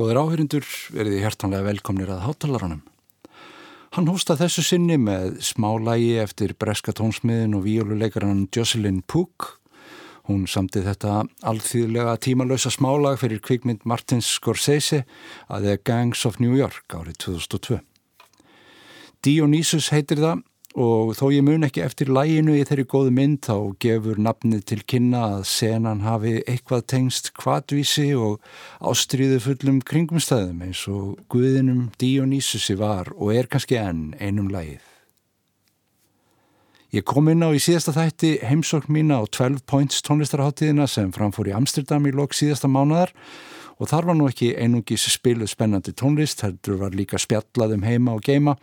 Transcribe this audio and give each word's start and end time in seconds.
Góður 0.00 0.16
áherindur 0.16 0.64
verið 0.96 1.18
hjertanlega 1.20 1.66
velkomnir 1.66 2.08
að 2.08 2.22
hátalarunum. 2.24 2.78
Hann 3.92 4.06
hósta 4.08 4.32
þessu 4.38 4.62
sinni 4.64 4.96
með 4.96 5.34
smálægi 5.44 6.14
eftir 6.22 6.54
breska 6.56 6.94
tónsmiðin 6.96 7.58
og 7.58 7.66
víoluleikaran 7.66 8.46
Jocelyn 8.48 9.02
Pook. 9.04 9.58
Hún 10.24 10.46
samtið 10.48 10.88
þetta 10.88 11.18
alþýðlega 11.52 12.14
tímalösa 12.24 12.72
smálag 12.72 13.20
fyrir 13.20 13.42
kvikmynd 13.44 13.84
Martins 13.84 14.30
Scorsese 14.38 15.02
að 15.52 15.68
The 15.68 15.76
Gangs 15.84 16.24
of 16.24 16.40
New 16.40 16.56
York 16.56 16.96
árið 16.96 17.20
2002. 17.26 17.82
Dionysus 19.20 19.90
heitir 19.92 20.24
það 20.24 20.46
og 20.78 21.16
þó 21.18 21.24
ég 21.34 21.42
mun 21.42 21.66
ekki 21.66 21.82
eftir 21.82 22.12
læginu 22.14 22.54
í 22.54 22.62
þeirri 22.66 22.84
góðu 22.90 23.10
mynd 23.14 23.40
þá 23.42 23.56
gefur 23.82 24.20
nafnið 24.22 24.62
til 24.70 24.78
kynna 24.86 25.22
að 25.34 25.42
senan 25.50 26.04
hafi 26.04 26.36
eitthvað 26.44 26.86
tengst 26.92 27.32
kvadvísi 27.34 28.12
og 28.14 28.38
ástriðu 28.78 29.40
fullum 29.42 29.80
kringumstæðum 29.82 30.62
eins 30.68 30.84
og 30.86 31.18
Guðinum 31.32 31.90
Dionysusi 31.98 32.78
var 32.78 33.10
og 33.16 33.34
er 33.34 33.50
kannski 33.50 33.80
enn 33.82 34.14
einum 34.20 34.50
lægið. 34.54 34.86
Ég 36.90 37.06
kom 37.06 37.28
inn 37.30 37.42
á 37.46 37.50
í 37.54 37.58
síðasta 37.62 37.94
þætti 37.94 38.36
heimsókn 38.46 38.90
mína 38.94 39.22
á 39.22 39.24
12 39.26 39.62
Points 39.66 40.02
tónlistarháttíðina 40.06 40.86
sem 40.90 41.10
framfór 41.14 41.50
í 41.50 41.54
Amsterdam 41.54 42.06
í 42.06 42.14
lok 42.14 42.34
síðasta 42.34 42.70
mánadar 42.70 43.10
og 43.14 43.49
þar 43.88 44.10
var 44.10 44.18
nú 44.18 44.28
ekki 44.28 44.50
einungis 44.60 45.06
spiluð 45.14 45.48
spennandi 45.54 45.94
tónlist, 45.96 46.42
heldur 46.44 46.76
var 46.82 46.92
líka 46.96 47.16
spjallaðum 47.20 47.86
heima 47.86 48.18
og 48.18 48.24
geima, 48.26 48.56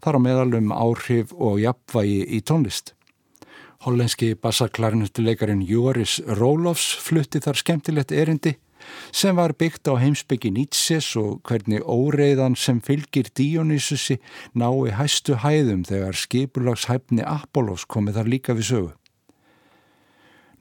þar 0.00 0.16
á 0.16 0.20
meðalum 0.24 0.72
áhrif 0.72 1.34
og 1.36 1.60
jafnvægi 1.60 2.22
í 2.38 2.40
tónlist. 2.40 2.94
Hollenski 3.82 4.36
bassaklarnettileikarin 4.38 5.64
Joris 5.66 6.20
Rólofs 6.38 6.94
flutti 7.02 7.42
þar 7.42 7.58
skemmtilegt 7.58 8.14
erindi 8.14 8.54
sem 9.14 9.36
var 9.36 9.54
byggt 9.58 9.90
á 9.90 9.94
heimsbyggi 9.98 10.50
Nietzsches 10.54 11.12
og 11.20 11.42
hvernig 11.46 11.84
óreiðan 11.86 12.56
sem 12.58 12.80
fylgir 12.82 13.30
Dionysusi 13.38 14.18
nái 14.58 14.94
hæstu 14.98 15.38
hæðum 15.42 15.84
þegar 15.88 16.18
skipulagshæfni 16.18 17.26
Apollos 17.26 17.86
komið 17.86 18.18
þar 18.20 18.32
líka 18.34 18.58
við 18.58 18.68
sögu. 18.70 18.90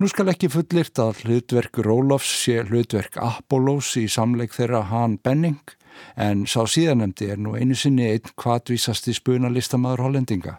Nú 0.02 0.08
skal 0.10 0.32
ekki 0.32 0.48
fullirt 0.50 0.98
að 0.98 1.20
hlutverk 1.28 1.78
Rólofs 1.86 2.32
sé 2.42 2.56
hlutverk 2.66 3.20
Apollos 3.22 3.92
í 4.02 4.08
samleik 4.10 4.56
þeirra 4.56 4.80
Han 4.90 5.20
Benning 5.22 5.76
en 6.18 6.48
sá 6.50 6.64
síðanemdi 6.66 7.28
er 7.30 7.38
nú 7.38 7.54
einu 7.54 7.78
sinni 7.78 8.08
einn 8.10 8.34
kvatvísasti 8.34 9.14
spunalistamæður 9.14 10.02
hollendinga. 10.08 10.56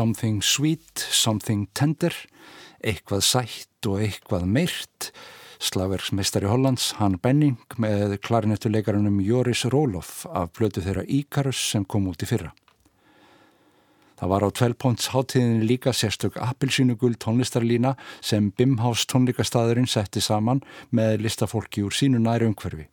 Something 0.00 0.40
sweet, 0.40 0.96
something 0.96 1.66
tender, 1.76 2.14
eitthvað 2.80 3.20
sætt 3.20 3.88
og 3.90 3.98
eitthvað 4.00 4.46
meirt, 4.48 5.10
slagverksmeistari 5.60 6.48
Hollands, 6.48 6.94
hann 6.96 7.18
Benning 7.20 7.58
með 7.76 8.14
klarinettuleikarunum 8.24 9.18
Joris 9.20 9.66
Roloff 9.68 10.22
af 10.32 10.54
blötu 10.56 10.80
þeirra 10.86 11.04
Íkarus 11.04 11.60
sem 11.74 11.84
kom 11.84 12.08
út 12.08 12.24
í 12.24 12.30
fyrra. 12.30 12.54
Það 14.16 14.32
var 14.32 14.46
á 14.48 14.50
12 14.62 14.78
ponts 14.86 15.10
hátíðinni 15.12 15.68
líka 15.68 15.92
sérstök 15.92 16.40
appilsínugul 16.48 17.18
tónlistarlína 17.20 17.92
sem 18.24 18.48
Bimhaus 18.56 19.04
tónleikastæðurinn 19.04 19.90
setti 19.90 20.24
saman 20.24 20.64
með 20.96 21.26
listafólki 21.26 21.84
úr 21.84 21.92
sínu 21.92 22.24
næri 22.24 22.48
umhverfi. 22.48 22.88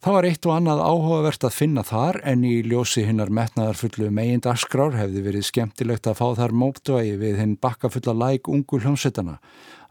Það 0.00 0.14
var 0.16 0.26
eitt 0.30 0.46
og 0.48 0.54
annað 0.54 0.78
áhugavert 0.80 1.42
að 1.44 1.52
finna 1.52 1.82
þar 1.84 2.16
en 2.30 2.44
í 2.48 2.54
ljósi 2.64 3.02
hinnar 3.04 3.28
metnaðar 3.36 3.76
fullu 3.76 4.06
megin 4.16 4.40
dagskrár 4.40 4.96
hefði 4.96 5.26
verið 5.26 5.44
skemmtilegt 5.44 6.08
að 6.08 6.16
fá 6.22 6.24
þar 6.38 6.54
móptvægi 6.56 7.18
við 7.20 7.36
hinn 7.42 7.52
bakkafulla 7.60 8.14
læk 8.16 8.48
ungu 8.48 8.80
hljómsettana. 8.80 9.36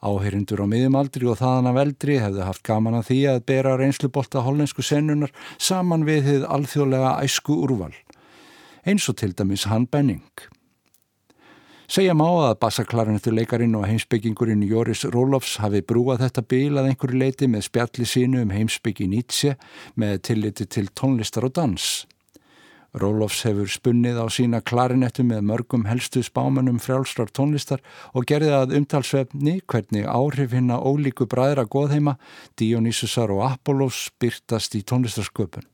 Áherindur 0.02 0.66
á 0.66 0.72
miðjumaldri 0.72 1.30
og 1.30 1.38
þaðan 1.44 1.70
af 1.70 1.82
eldri 1.84 2.18
hefði 2.26 2.48
haft 2.48 2.66
gaman 2.66 2.98
að 2.98 3.12
því 3.12 3.22
að 3.36 3.42
bera 3.54 3.78
reynslubolta 3.78 4.42
hollensku 4.48 4.82
sennunar 4.82 5.36
saman 5.62 6.10
við 6.10 6.26
þið 6.32 6.52
alþjóðlega 6.58 7.18
æsku 7.28 7.62
úrval. 7.68 7.94
Eins 8.90 9.06
og 9.14 9.22
til 9.22 9.36
dæmis 9.38 9.70
hann 9.70 9.86
Benning. 9.86 10.26
Segja 11.90 12.14
má 12.14 12.28
að 12.30 12.60
bassaklarinettuleikarin 12.62 13.72
og 13.80 13.88
heimsbyggingurinn 13.90 14.62
Joris 14.70 15.08
Rólofs 15.10 15.56
hafi 15.58 15.80
brúað 15.82 16.20
þetta 16.22 16.44
bíl 16.46 16.78
að 16.78 16.92
einhverju 16.92 17.18
leiti 17.18 17.48
með 17.50 17.64
spjalli 17.66 18.06
sínu 18.06 18.44
um 18.44 18.52
heimsbyggi 18.54 19.08
Nietzsche 19.10 19.56
með 19.98 20.20
tilliti 20.28 20.68
til 20.70 20.92
tónlistar 20.94 21.48
og 21.48 21.56
dans. 21.58 21.88
Rólofs 22.94 23.42
hefur 23.48 23.74
spunnið 23.74 24.22
á 24.22 24.26
sína 24.30 24.62
klarinettu 24.62 25.26
með 25.26 25.42
mörgum 25.50 25.88
helstu 25.90 26.22
spámanum 26.22 26.78
frjálsrar 26.78 27.34
tónlistar 27.34 27.82
og 28.14 28.30
gerði 28.30 28.54
að 28.60 28.78
umtalsvefni 28.84 29.58
hvernig 29.66 30.06
áhrif 30.06 30.54
hinn 30.54 30.70
að 30.70 30.86
ólíku 30.94 31.26
bræðra 31.26 31.66
goðheima, 31.66 32.20
Dionysusar 32.54 33.34
og 33.34 33.48
Apollos 33.50 34.12
byrtast 34.22 34.78
í 34.78 34.86
tónlistarsköpun. 34.86 35.66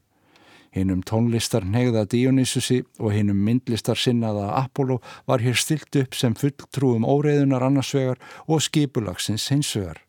Hinnum 0.75 1.06
tónlistar 1.07 1.63
negða 1.63 2.04
Dionysusi 2.12 2.81
og 3.00 3.13
hinnum 3.16 3.38
myndlistar 3.48 3.95
sinnaða 3.95 4.50
Apollo 4.60 4.98
var 5.27 5.39
hér 5.39 5.56
stilt 5.56 5.95
upp 5.95 6.18
sem 6.19 6.36
fulltrúum 6.36 7.06
óreiðunar 7.07 7.63
annarsvegar 7.63 8.19
og 8.48 8.63
skipulagsins 8.66 9.48
hinsvegar. 9.54 10.01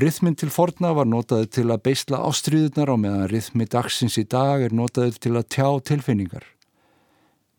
Rithminn 0.00 0.38
til 0.40 0.48
forna 0.54 0.94
var 0.96 1.08
notaði 1.10 1.50
til 1.58 1.66
að 1.68 1.82
beisla 1.90 2.22
ástriðunar 2.24 2.88
á 2.88 2.96
meðan 2.96 3.28
rithmi 3.28 3.66
dagsins 3.68 4.16
í 4.16 4.24
dag 4.24 4.62
er 4.64 4.72
notaði 4.72 5.18
til 5.18 5.34
að 5.36 5.48
tjá 5.52 5.68
tilfinningar. 5.90 6.46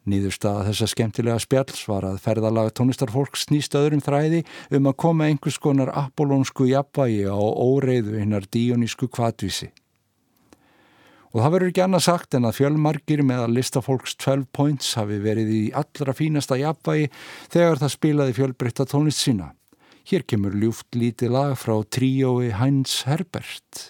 Nýðurstaða 0.09 0.63
þessa 0.71 0.87
skemmtilega 0.89 1.43
spjalls 1.43 1.83
var 1.85 2.07
að 2.07 2.23
ferðalaga 2.23 2.73
tónlistarfólk 2.79 3.37
snýst 3.37 3.77
öðrum 3.77 4.01
þræði 4.01 4.41
um 4.73 4.89
að 4.89 4.97
koma 5.03 5.27
einhvers 5.29 5.61
konar 5.61 5.93
apollónsku 5.93 6.65
jafnvægi 6.71 7.29
á 7.29 7.37
óreiðu 7.37 8.17
hinnar 8.17 8.49
díonísku 8.49 9.11
kvatvísi. 9.13 9.69
Og 11.31 11.39
það 11.39 11.53
verður 11.53 11.71
ekki 11.71 11.83
annað 11.85 12.03
sagt 12.07 12.35
en 12.35 12.47
að 12.49 12.57
fjölmarkir 12.57 13.23
með 13.23 13.45
að 13.45 13.55
lista 13.55 13.81
fólks 13.83 14.17
12 14.19 14.49
points 14.51 14.91
hafi 14.99 15.21
verið 15.23 15.53
í 15.55 15.61
allra 15.79 16.15
fínasta 16.17 16.59
jafnvægi 16.59 17.07
þegar 17.53 17.81
það 17.83 17.95
spilaði 17.95 18.37
fjölbreytta 18.41 18.87
tónlist 18.91 19.23
sína. 19.23 19.53
Hér 20.11 20.25
kemur 20.27 20.57
ljúft 20.59 20.97
lítið 20.97 21.31
lag 21.37 21.55
frá 21.61 21.77
tríói 21.87 22.51
Heinz 22.57 23.03
Herbert. 23.07 23.85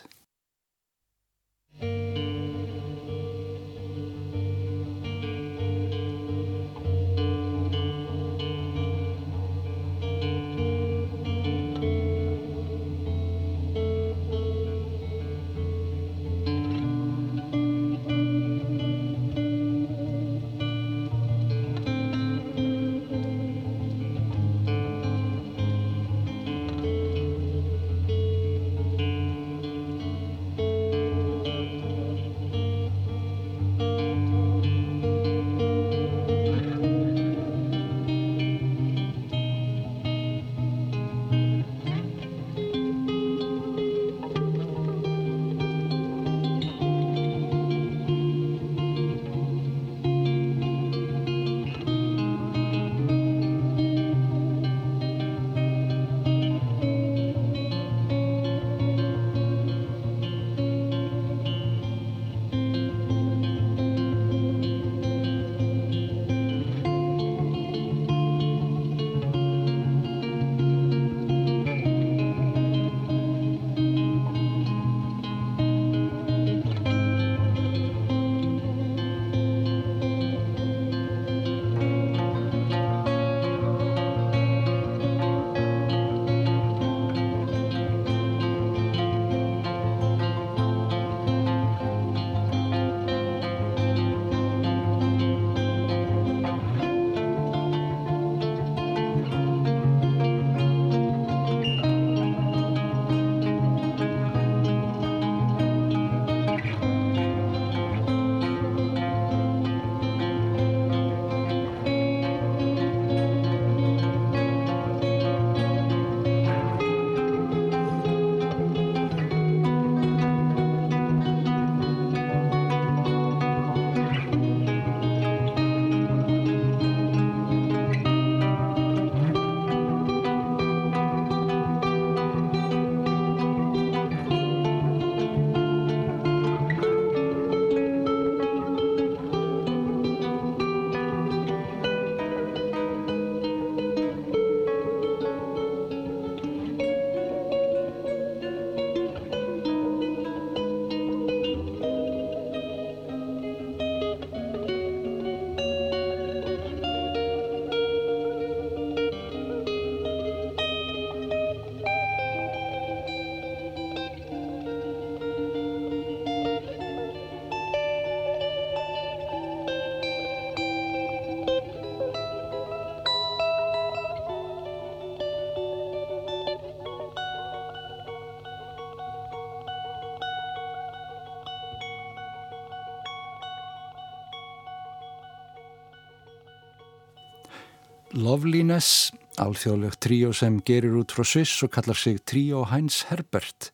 Loveliness, 188.12 189.14
alþjóðlegt 189.40 190.02
tríó 190.04 190.34
sem 190.36 190.58
gerir 190.68 190.98
út 191.00 191.14
frá 191.16 191.24
Sviss 191.24 191.62
og 191.64 191.72
kallar 191.72 191.96
sig 191.96 192.18
tríó 192.28 192.66
Heinz 192.68 193.06
Herbert. 193.08 193.70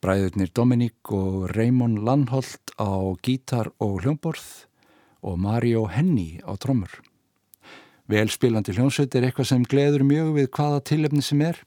Bræðurnir 0.00 0.48
Dominík 0.56 1.12
og 1.12 1.50
Raymond 1.52 2.00
Landholt 2.00 2.72
á 2.80 3.12
gítar 3.20 3.68
og 3.76 4.00
hljómborð 4.00 4.46
og 5.20 5.36
Mario 5.36 5.84
Henny 5.92 6.40
á 6.40 6.56
trommur. 6.56 6.96
Velspilandi 8.08 8.72
hljómsveit 8.72 9.12
er 9.20 9.28
eitthvað 9.28 9.50
sem 9.52 9.68
gleður 9.68 10.06
mjög 10.08 10.32
við 10.38 10.48
hvaða 10.56 10.80
tilefni 10.88 11.20
sem 11.20 11.44
er. 11.44 11.60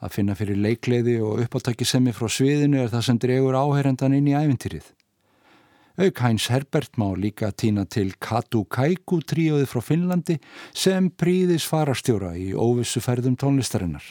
Að 0.00 0.14
finna 0.16 0.38
fyrir 0.38 0.56
leikleiði 0.56 1.18
og 1.20 1.44
uppáttaki 1.44 1.84
semmi 1.84 2.16
frá 2.16 2.32
sviðinu 2.32 2.80
er 2.80 2.88
það 2.88 3.04
sem 3.04 3.20
dregur 3.20 3.58
áherendan 3.58 4.16
inn 4.16 4.32
í 4.32 4.38
ævintýrið. 4.38 4.94
Auk 5.98 6.20
Hæns 6.22 6.44
Herbert 6.46 6.94
má 6.94 7.08
líka 7.18 7.48
týna 7.50 7.82
til 7.90 8.12
Katu 8.22 8.60
Kaiku 8.70 9.16
tríóði 9.26 9.64
frá 9.66 9.80
Finnlandi 9.82 10.36
sem 10.70 11.08
príðis 11.10 11.66
farastjóra 11.66 12.36
í 12.38 12.52
óvissuferðum 12.54 13.34
tónlistarinnar. 13.34 14.04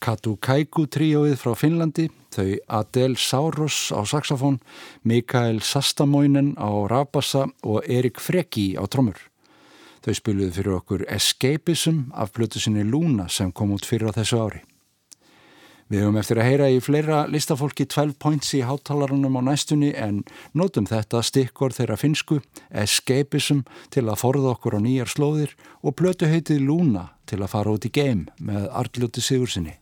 Katu 0.00 0.38
Kaiku 0.40 0.86
tríóið 0.88 1.34
frá 1.36 1.52
Finnlandi, 1.60 2.06
þau 2.32 2.54
Adel 2.72 3.18
Sauros 3.20 3.90
á 3.92 4.00
saxofón, 4.08 4.56
Mikael 5.04 5.60
Sastamoinen 5.60 6.54
á 6.56 6.72
rabassa 6.88 7.44
og 7.60 7.84
Erik 7.84 8.16
Freki 8.16 8.80
á 8.80 8.88
trommur. 8.88 9.20
Þau 10.00 10.16
spiluði 10.16 10.54
fyrir 10.56 10.78
okkur 10.78 11.04
Escapism 11.04 12.06
af 12.16 12.32
blötu 12.32 12.62
sinni 12.62 12.86
Luna 12.88 13.28
sem 13.28 13.52
kom 13.52 13.76
út 13.76 13.84
fyrir 13.84 14.08
á 14.08 14.16
þessu 14.16 14.40
ári. 14.40 14.62
Við 15.90 16.06
höfum 16.06 16.20
eftir 16.20 16.38
að 16.38 16.48
heyra 16.48 16.70
í 16.70 16.80
fleira 16.80 17.20
listafólki 17.28 17.84
12 17.84 18.16
points 18.22 18.54
í 18.56 18.62
háttalarunum 18.64 19.36
á 19.36 19.52
næstunni 19.52 19.90
en 19.98 20.22
nótum 20.56 20.88
þetta 20.88 21.20
stikkor 21.26 21.74
þeirra 21.76 21.98
finsku, 22.00 22.40
escapism 22.70 23.66
til 23.90 24.06
að 24.06 24.20
forða 24.22 24.54
okkur 24.54 24.78
á 24.78 24.80
nýjar 24.80 25.12
slóðir 25.12 25.56
og 25.82 25.98
blötu 25.98 26.30
heitið 26.30 26.64
Luna 26.64 27.10
til 27.26 27.42
að 27.42 27.52
fara 27.52 27.74
út 27.74 27.90
í 27.90 27.92
geim 27.92 28.28
með 28.38 28.70
Arljóti 28.70 29.20
Sigursinni. 29.20 29.76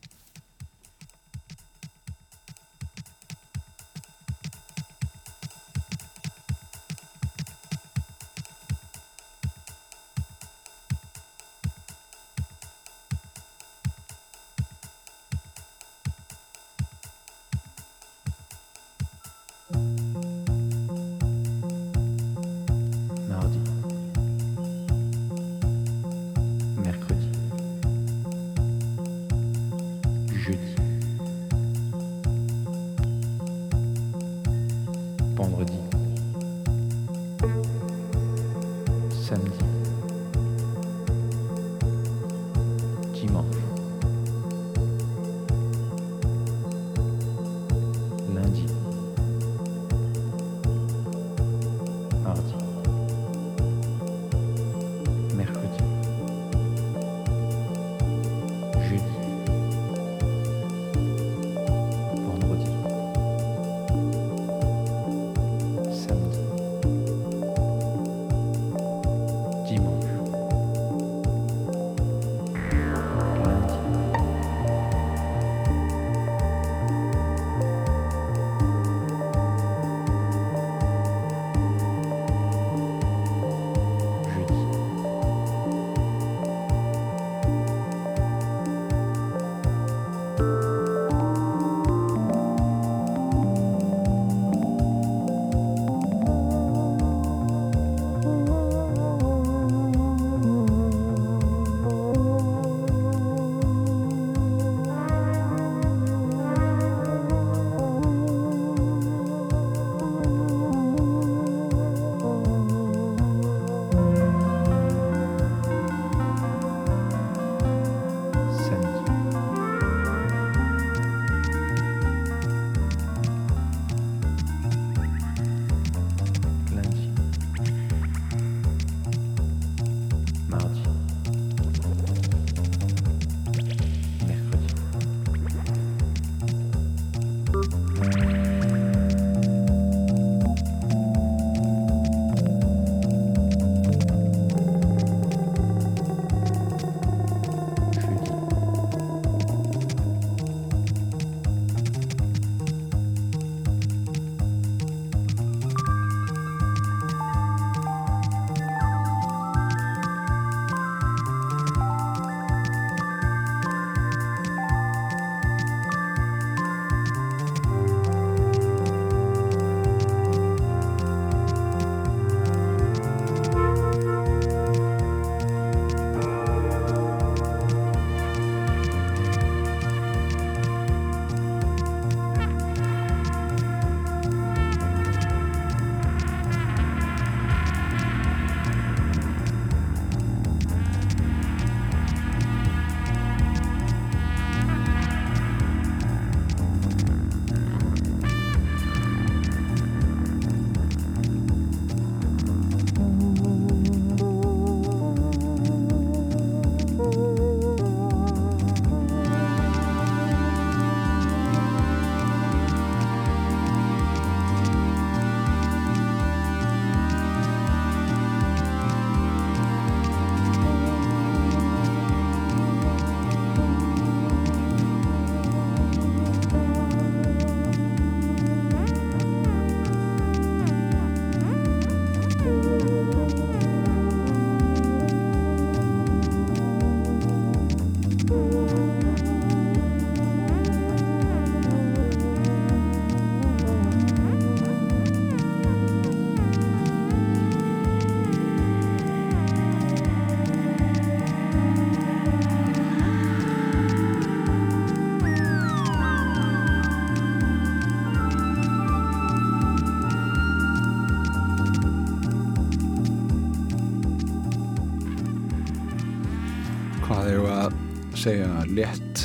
Segja 268.18 268.48
létt 268.74 269.20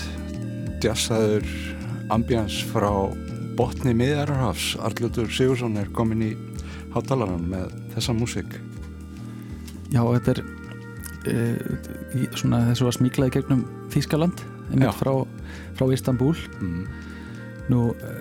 djassaður 0.83 1.47
ambjans 2.13 2.59
frá 2.69 2.91
botni 3.57 3.93
miðararhafs 3.97 4.73
Arljótur 4.85 5.31
Sigursson 5.33 5.79
er 5.81 5.89
komin 5.95 6.21
í 6.21 6.31
hátalaran 6.93 7.47
með 7.49 7.73
þessa 7.95 8.13
músik 8.17 8.53
Já, 9.93 10.01
þetta 10.01 10.35
er 10.35 10.43
e, 11.25 11.37
svona 12.37 12.63
þessu 12.69 12.87
var 12.89 12.97
smíklaði 12.99 13.35
gegnum 13.39 13.65
Þískaland 13.93 14.45
einmitt 14.69 14.99
frá, 14.99 15.13
frá 15.77 15.89
Istanbul 15.95 16.35
mm. 16.59 16.85
nú 17.73 17.87
e, 17.97 18.13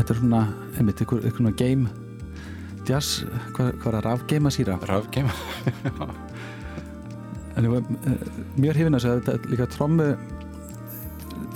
þetta 0.00 0.08
er 0.08 0.22
svona 0.22 0.42
einmitt 0.76 1.02
eitthvað, 1.02 1.28
eitthvað 1.30 1.58
game 1.62 1.94
jazz, 2.86 3.22
hvað, 3.54 3.74
hvað 3.82 3.90
er 3.92 3.98
það, 4.00 4.04
rafgeima 4.10 4.54
síra? 4.54 4.80
Rafgeima, 4.90 5.34
já 5.86 6.26
En 7.56 7.70
var 7.72 7.86
mjög 8.60 8.76
hrifin 8.76 8.98
að 8.98 9.04
segja 9.04 9.20
þetta 9.24 9.52
líka 9.52 9.66
trommu 9.72 10.08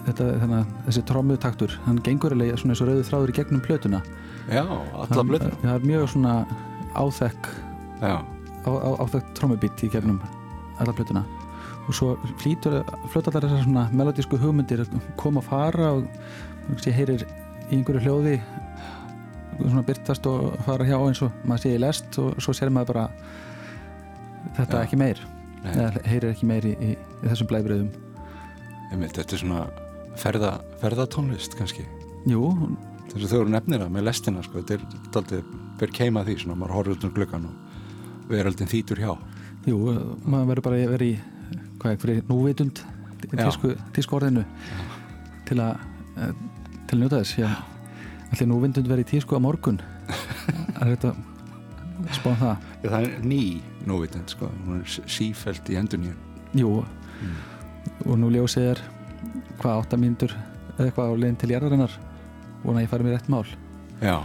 þetta, 0.06 0.28
þannig, 0.42 0.70
þessi 0.86 1.02
trommutaktur 1.10 1.74
hann 1.86 2.00
gengur 2.06 2.34
eða 2.36 2.58
svona 2.60 2.74
eins 2.74 2.82
og 2.84 2.90
rauðu 2.90 3.06
þráður 3.08 3.32
í 3.32 3.36
gegnum 3.38 3.64
plötuna. 3.64 4.00
Já, 4.50 4.62
alla 4.64 5.26
plötuna. 5.28 5.58
Það 5.62 5.74
er 5.74 5.88
mjög 5.90 6.06
svona 6.14 6.36
áþekk 6.96 7.50
á, 8.00 8.12
á, 8.66 8.70
áþekk 9.04 9.34
trommubít 9.38 9.84
í 9.84 9.90
gegnum 9.92 10.22
alla 10.80 10.94
plötuna. 10.96 11.24
Og 11.88 11.96
svo 11.96 12.14
flýtur 12.40 12.80
flötallar 13.12 13.46
þessar 13.46 13.66
svona 13.66 13.86
melodísku 13.92 14.38
hugmyndir 14.40 14.84
koma 15.20 15.42
að 15.42 15.50
fara 15.50 15.92
og 15.98 16.80
ég 16.86 16.96
heyrir 16.96 17.24
í 17.70 17.78
einhverju 17.78 18.04
hljóði 18.04 18.38
svona 19.60 19.84
byrtast 19.84 20.26
og 20.30 20.54
fara 20.64 20.86
hjá 20.88 20.96
eins 20.96 21.20
og 21.24 21.44
maður 21.44 21.64
sé 21.64 21.74
í 21.74 21.82
lest 21.82 22.18
og 22.22 22.38
svo 22.40 22.54
ser 22.56 22.72
maður 22.72 22.94
bara 22.94 23.06
þetta 24.56 24.80
Já. 24.80 24.84
ekki 24.86 24.98
meir 25.00 25.20
eða 25.64 25.90
heyrir 26.08 26.30
ekki 26.32 26.48
meir 26.48 26.66
í, 26.68 26.74
í, 26.80 26.94
þessum 27.24 27.50
blæbriðum 27.50 27.90
Þetta 28.90 29.22
er 29.22 29.38
svona 29.38 29.64
ferða, 30.18 30.54
ferðatónlist 30.80 31.54
kannski. 31.58 31.84
Jú. 32.28 32.48
Þess 33.10 33.26
að 33.26 33.32
þau 33.32 33.40
eru 33.40 33.52
nefnir 33.54 33.82
það 33.84 33.92
með 33.94 34.06
lestina 34.08 34.42
sko. 34.42 34.62
þetta 34.62 34.74
er 34.74 35.20
alltaf 35.20 35.52
ber 35.80 35.92
keima 35.94 36.24
því 36.26 36.36
svona, 36.42 36.56
maður 36.58 36.74
horfður 36.76 36.96
út 36.96 37.06
um 37.06 37.12
glöggan 37.14 37.46
og 37.48 38.30
veröldin 38.30 38.70
þýtur 38.70 39.00
hjá. 39.00 39.12
Jú, 39.68 39.78
maður 40.24 40.50
verður 40.50 40.66
bara 40.66 40.80
að 40.80 40.94
vera 40.94 41.06
í 41.06 41.14
hvað 41.80 41.92
er 41.92 42.00
fyrir 42.02 42.22
núvitund 42.28 42.82
tísku, 43.30 43.72
tísku 43.96 44.16
orðinu 44.18 44.44
Já. 44.44 44.82
til 45.48 45.58
að 45.62 45.80
eh, 46.16 46.34
til 46.90 46.98
að 46.98 47.02
njóta 47.04 47.22
þess. 47.22 47.34
Allir 48.30 48.50
núvitund 48.50 48.90
verður 48.90 49.06
í 49.06 49.10
tísku 49.14 49.38
á 49.38 49.40
morgun? 49.42 49.80
Er 50.80 50.94
þetta 50.94 51.14
spáð 52.16 52.32
um 52.32 52.40
það. 52.42 52.68
Já, 52.82 52.88
það 52.90 53.02
er 53.06 53.26
ný 53.30 53.42
núvitund 53.88 54.32
sko, 54.32 54.50
hún 54.66 54.82
er 54.82 55.08
sífælt 55.10 55.68
í 55.72 55.78
endun 55.80 56.10
Jú 56.56 56.80
mm. 56.82 57.36
og 58.06 58.18
nú 58.20 58.30
ljósið 58.34 58.72
er 58.72 58.82
hvað 59.60 59.84
8 59.86 60.00
mínútur 60.00 60.34
eða 60.76 60.88
eitthvað 60.88 61.12
á 61.12 61.20
leginn 61.20 61.38
til 61.40 61.52
jærarinnar 61.52 61.96
þannig 62.62 62.76
að 62.76 62.84
ég 62.84 62.90
fari 62.92 63.06
mér 63.06 63.16
rétt 63.16 63.30
mál. 63.32 63.44
Já, 64.00 64.16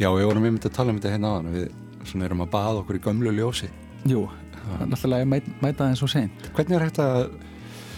já 0.00 0.08
við 0.14 0.28
vorum 0.28 0.46
einmitt 0.48 0.68
að 0.68 0.76
tala 0.78 0.92
um 0.92 1.00
þetta 1.00 1.12
hérna 1.14 1.32
á 1.32 1.36
hann 1.36 1.52
við 1.54 1.66
svona 2.06 2.28
erum 2.28 2.44
að 2.44 2.52
baða 2.54 2.80
okkur 2.82 2.98
í 2.98 3.02
gömlu 3.02 3.34
ljósi. 3.34 3.70
Jú, 4.06 4.24
það 4.54 4.76
er 4.76 4.86
alltaf 4.86 5.06
að 5.10 5.26
mæta, 5.32 5.54
mæta 5.62 5.82
það 5.82 5.92
eins 5.92 6.04
og 6.06 6.12
seint. 6.12 6.48
Hvernig 6.56 6.78
er 6.78 6.86
þetta 6.88 7.08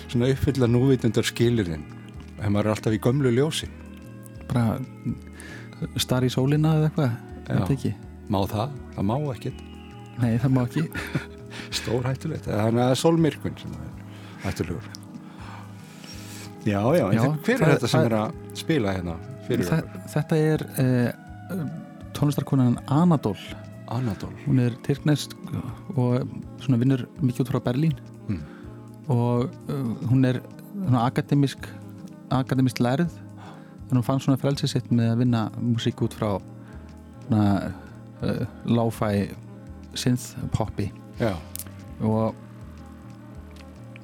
svona 0.08 0.32
uppfylla 0.32 0.70
núvitundar 0.72 1.28
skilirinn 1.28 1.86
ef 2.38 2.48
maður 2.48 2.70
er 2.70 2.74
alltaf 2.74 2.96
í 2.96 3.02
gömlu 3.04 3.32
ljósi? 3.36 3.70
Bara 4.48 4.78
starri 6.00 6.30
í 6.30 6.34
sólina 6.34 6.78
eða 6.78 6.90
eitthvað, 6.90 7.16
þetta 7.48 7.72
ekki. 7.76 7.96
Má 8.28 8.42
það? 8.48 8.76
Það 8.96 9.08
má 9.08 9.16
ekkit 9.36 9.67
Nei, 10.18 10.32
það 10.42 10.54
má 10.54 10.62
ekki. 10.64 10.84
Stór 11.78 12.06
hættulegt, 12.08 12.48
þannig 12.48 12.84
að 12.84 12.92
er 12.94 13.00
sólmyrkvinn 13.02 13.58
sem 13.60 13.74
það 13.76 13.86
er 13.86 14.42
hættulegur. 14.44 14.90
Já, 16.68 16.82
já, 16.98 17.04
já 17.14 17.22
hver 17.46 17.62
er 17.62 17.72
þetta 17.72 17.90
sem 17.92 18.06
er 18.08 18.18
að 18.18 18.38
spila 18.58 18.92
hérna? 18.96 19.16
Þetta 19.48 20.36
er 20.36 20.64
eh, 20.82 21.62
tónlistarkonan 22.16 22.76
Anadol. 22.92 23.38
Anadol. 23.88 24.34
Hún 24.44 24.60
er 24.60 24.74
tyrknest 24.84 25.32
og 25.94 26.28
svona 26.60 26.80
vinnur 26.80 27.06
mikið 27.22 27.46
út 27.46 27.52
frá 27.54 27.62
Berlín. 27.70 27.96
Mm. 28.28 28.42
og 29.08 29.48
uh, 29.72 30.08
hún 30.10 30.24
er 30.28 30.42
svona 30.74 31.06
akademisk 31.08 31.64
akademisk 32.30 32.80
lærið 32.84 33.14
en 33.88 33.96
hún 33.96 34.04
fann 34.04 34.20
svona 34.20 34.36
frelsið 34.40 34.74
sitt 34.74 34.90
með 34.92 35.14
að 35.14 35.22
vinna 35.22 35.42
músík 35.56 36.02
út 36.04 36.12
frá 36.12 36.34
svona 37.24 37.72
uh, 38.20 38.42
láfæ 38.68 39.08
synth 39.94 40.36
poppi 40.54 40.90
og 42.04 42.34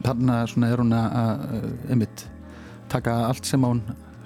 þarna 0.05 0.41
er 0.45 0.83
hún 0.83 0.95
að 0.97 1.45
einmitt 1.91 2.27
taka 2.93 3.25
allt 3.29 3.47
sem 3.49 3.63
hún 3.65 3.83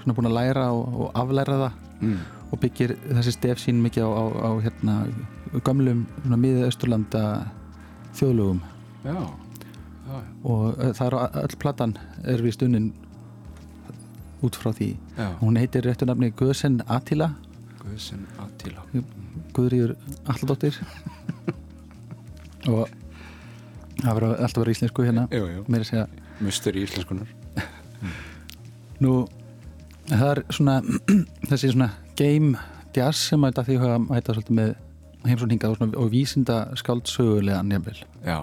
er 0.06 0.16
búin 0.16 0.30
að 0.30 0.38
læra 0.38 0.68
og, 0.74 0.86
og 1.04 1.18
aflæra 1.18 1.58
það 1.64 1.82
mm. 2.00 2.16
og 2.48 2.62
byggir 2.62 2.94
þessi 3.08 3.34
stef 3.36 3.60
sín 3.62 3.82
mikið 3.84 4.08
á, 4.08 4.10
á, 4.10 4.24
á 4.48 4.50
hérna, 4.64 4.96
gamlum 5.66 6.06
miðið 6.24 6.68
austurlanda 6.68 7.24
þjóðlugum 8.18 8.62
já, 9.04 9.18
já. 9.18 10.16
og 10.44 10.80
það 10.96 11.04
er 11.06 11.18
all 11.44 11.60
platan 11.60 11.98
er 12.24 12.42
við 12.44 12.56
stunnin 12.58 12.88
út 14.44 14.54
frá 14.54 14.70
því. 14.70 14.92
Já. 15.18 15.28
hún 15.40 15.58
heitir 15.58 15.86
réttu 15.86 16.06
nafni 16.06 16.30
Guðsen 16.30 16.82
Attila. 16.86 17.32
Guðsen 17.82 18.26
Attila. 18.38 18.84
Guðrýður 19.56 19.96
Alladóttir 20.30 20.78
og 22.68 22.92
það 23.98 24.12
verður 24.12 24.34
alltaf 24.46 24.62
verið 24.62 24.76
íslensku 24.76 25.06
hérna 25.06 25.26
meira 25.68 25.88
segja 25.88 26.06
mustur 26.44 26.78
í 26.78 26.84
íslenskunar 26.86 27.32
nú 29.04 29.14
það 30.10 30.28
er 30.30 30.42
svona 30.54 30.78
þessi 31.50 31.72
svona 31.72 31.90
game 32.18 32.54
jazz 32.96 33.28
sem 33.30 33.42
mæta 33.42 33.66
því 33.66 33.80
að 33.80 33.98
mæta 34.06 34.36
svolítið 34.36 34.60
með 34.60 34.76
heimsókninga 35.26 35.72
og, 35.72 35.98
og 35.98 36.12
vísinda 36.14 36.62
skaldsögulega 36.78 37.64
nefnvel 37.66 37.98
já 38.24 38.40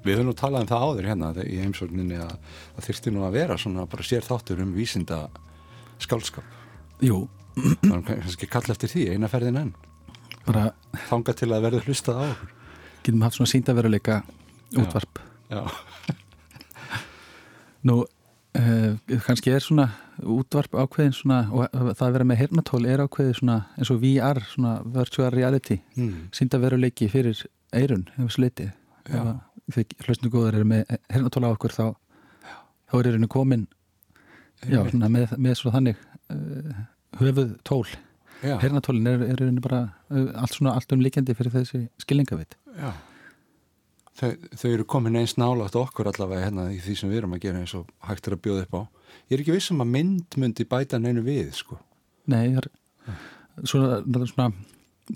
Við 0.00 0.16
höfum 0.16 0.30
nú 0.30 0.32
talað 0.32 0.62
um 0.64 0.68
það 0.70 0.84
áður 0.86 1.06
hérna 1.10 1.30
í 1.44 1.56
heimsókninni 1.60 2.20
að 2.24 2.30
það 2.76 2.86
þurfti 2.86 3.10
nú 3.12 3.24
að 3.26 3.34
vera 3.36 3.56
svona 3.60 3.82
bara 3.90 4.06
sér 4.08 4.24
þáttur 4.24 4.62
um 4.64 4.70
vísinda 4.72 5.18
skálskap. 6.00 6.54
Jú. 7.04 7.26
Það 7.82 7.92
er 7.98 8.06
kannski 8.08 8.48
kall 8.48 8.72
eftir 8.72 8.92
því, 8.94 9.04
eina 9.12 9.28
ferðin 9.28 9.60
enn. 9.60 9.74
Bara 10.46 10.70
þanga 11.10 11.34
til 11.36 11.50
að 11.50 11.66
verða 11.66 11.82
hlustað 11.84 12.16
á 12.16 12.24
okkur. 12.30 12.54
Getum 13.00 13.24
haft 13.24 13.38
svona 13.38 13.50
síndaveruleika 13.50 14.22
útvarp 14.76 15.18
já, 15.50 15.56
já. 15.56 15.70
Nú 17.88 18.04
uh, 18.04 18.92
kannski 19.26 19.54
er 19.54 19.64
svona 19.64 19.88
útvarp 20.20 20.74
ákveðin 20.74 21.16
svona 21.16 21.40
og 21.48 21.70
það 21.72 22.06
að 22.06 22.14
vera 22.18 22.28
með 22.28 22.40
hernatól 22.42 22.84
er 22.86 23.04
ákveðin 23.04 23.38
svona 23.40 23.58
eins 23.76 23.92
og 23.92 24.02
VR 24.02 24.42
svona 24.50 24.74
virtual 24.84 25.32
reality 25.32 25.80
mm. 25.96 26.28
sínda 26.36 26.60
veruleiki 26.60 27.08
fyrir 27.12 27.40
eirun 27.72 28.08
hefur 28.16 28.36
slitið 28.36 28.70
þegar 29.08 30.04
hlustinu 30.04 30.32
góðar 30.32 30.60
eru 30.60 30.68
með 30.68 30.96
hernatól 31.08 31.46
á 31.46 31.54
okkur 31.54 31.74
þá 31.74 31.84
þá 32.90 32.96
er 33.00 33.10
eirinu 33.10 33.30
komin 33.30 33.66
já, 34.66 34.82
svona, 34.90 35.08
með, 35.08 35.34
með 35.38 35.58
svona 35.60 35.76
þannig 35.78 36.04
uh, 36.34 36.80
höfuð 37.20 37.52
tól 37.66 37.84
hernatólin 38.42 39.06
er 39.10 39.24
eirinu 39.28 39.62
bara 39.64 39.82
uh, 40.10 40.30
allt 40.40 40.56
svona 40.56 40.74
allt 40.78 40.92
um 40.92 41.04
líkjandi 41.04 41.36
fyrir 41.38 41.54
þessi 41.54 41.86
skilningavit 42.00 42.56
Já. 42.76 42.92
Þau, 44.20 44.32
þau 44.60 44.70
eru 44.70 44.84
komin 44.84 45.16
eins 45.16 45.36
nálátt 45.40 45.76
okkur 45.80 46.10
allavega 46.10 46.48
hérna 46.48 46.66
í 46.74 46.80
því 46.82 46.96
sem 46.98 47.12
við 47.12 47.22
erum 47.22 47.36
að 47.36 47.44
gera 47.46 47.62
eins 47.62 47.72
og 47.78 47.88
hægt 48.04 48.26
er 48.28 48.36
að 48.36 48.42
bjóða 48.44 48.66
upp 48.66 48.74
á. 48.76 48.82
Ég 49.30 49.36
er 49.36 49.42
ekki 49.44 49.54
vissum 49.54 49.80
að 49.80 49.92
mynd 49.94 50.36
myndi 50.42 50.66
bæta 50.68 51.00
neinu 51.00 51.22
við 51.24 51.54
sko. 51.56 51.78
Nei, 52.28 52.52
það 52.52 52.66
er 52.66 52.68
svona, 53.70 54.00
svona 54.28 54.50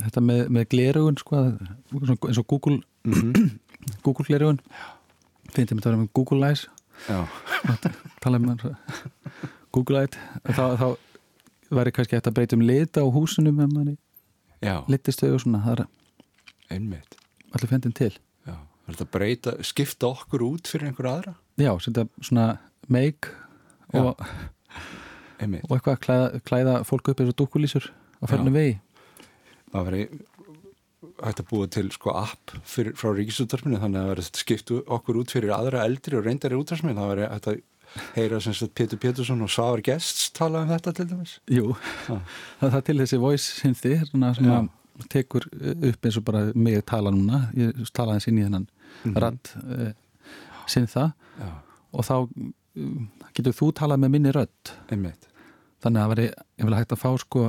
þetta 0.03 0.23
með, 0.25 0.41
með 0.57 0.69
glerugun 0.73 1.21
sko 1.21 1.43
eins 1.45 2.41
og 2.41 2.47
Google 2.49 2.81
mm 3.05 3.13
-hmm. 3.13 3.51
Google 4.07 4.27
glerugun 4.29 4.61
finnst 5.53 5.73
ég 5.73 5.77
með 5.77 5.85
að 5.85 5.91
vera 5.91 6.03
með 6.03 6.13
Google 6.17 6.49
Eyes? 6.49 6.67
Tala 8.25 8.39
um 8.41 8.57
Google 9.73 10.01
Eyes 10.01 10.17
þá, 10.57 10.65
þá 10.81 10.89
væri 11.79 11.95
kannski 11.95 12.19
eftir 12.19 12.33
að 12.33 12.39
breyta 12.39 12.59
um 12.59 12.67
lita 12.67 13.05
á 13.05 13.09
húsunum 13.09 13.61
ef 13.65 13.73
manni 13.73 13.97
litist 14.89 15.21
þau 15.21 15.35
og 15.35 15.43
svona 15.45 15.65
það 15.65 15.85
er 15.85 15.87
einmitt 16.77 17.19
allir 17.55 17.71
fendin 17.71 17.97
til 17.97 18.15
Er 18.85 18.93
þetta 18.93 19.07
breyta, 19.17 19.55
skipta 19.65 20.11
okkur 20.13 20.43
út 20.45 20.69
fyrir 20.69 20.91
einhverja 20.91 21.15
aðra? 21.17 21.33
Já, 21.57 21.71
setja 21.81 22.05
svona 22.21 22.49
meik 22.93 23.31
og, 23.97 24.21
og 24.21 25.73
eitthvað 25.73 26.01
klæða, 26.05 26.27
klæða 26.45 26.75
fólk 26.85 27.09
upp 27.13 27.23
eins 27.23 27.33
og 27.33 27.39
dúkulísur 27.39 27.87
á 28.21 28.25
ferðinu 28.29 28.53
vegi. 28.53 28.75
Það 29.73 29.89
veri 29.89 30.03
hægt 31.25 31.41
að 31.41 31.49
búa 31.49 31.71
til 31.73 31.87
sko 31.95 32.13
app 32.21 32.53
fyrir, 32.69 32.93
frá 33.01 33.15
ríkisúttarpinu 33.17 33.81
þannig 33.81 34.03
að 34.03 34.05
það 34.05 34.13
veri 34.13 34.43
skipt 34.43 34.75
okkur 34.83 35.21
út 35.23 35.33
fyrir 35.33 35.57
aðra 35.57 35.87
eldri 35.89 36.21
og 36.21 36.29
reyndari 36.29 36.61
úttarpinu. 36.61 36.99
Það 36.99 37.13
veri 37.15 37.31
hægt 37.31 37.51
að 37.55 37.63
heyra 38.15 38.41
sem 38.43 38.55
sagt 38.57 38.75
Pétur 38.75 39.01
Pétursson 39.03 39.43
og 39.45 39.51
Svavar 39.51 39.83
Gests 39.85 40.31
tala 40.35 40.63
um 40.65 40.71
þetta 40.71 40.95
til 40.97 41.09
dæmis. 41.11 41.37
Jú, 41.51 41.75
það 42.61 42.79
er 42.81 42.87
til 42.89 42.99
þessi 43.03 43.21
voice 43.23 43.61
synthi 43.61 43.99
svona 44.09 44.33
sem 44.35 44.51
að 44.51 44.71
tekur 45.11 45.47
upp 45.91 46.07
eins 46.07 46.19
og 46.19 46.25
bara 46.27 46.45
mig 46.55 46.83
tala 46.87 47.13
núna, 47.15 47.49
ég 47.59 47.75
talaði 47.95 48.21
eins 48.21 48.29
inn 48.31 48.39
í 48.39 48.47
þennan 48.47 48.67
mm 48.67 49.05
-hmm. 49.05 49.21
rand 49.23 49.55
uh, 49.65 49.93
sinn 50.67 50.87
það. 50.87 51.13
Já. 51.39 51.51
og 51.93 52.05
þá 52.05 52.17
getur 53.35 53.55
þú 53.55 53.73
talað 53.73 54.03
með 54.03 54.15
minni 54.15 54.33
rödd? 54.35 54.75
Einmitt. 54.91 55.29
Þannig 55.83 56.01
að 56.01 56.05
það 56.05 56.15
veri, 56.15 56.27
ég 56.59 56.69
vil 56.69 56.75
hægt 56.75 56.93
að 56.93 57.03
fá 57.03 57.11
sko 57.19 57.43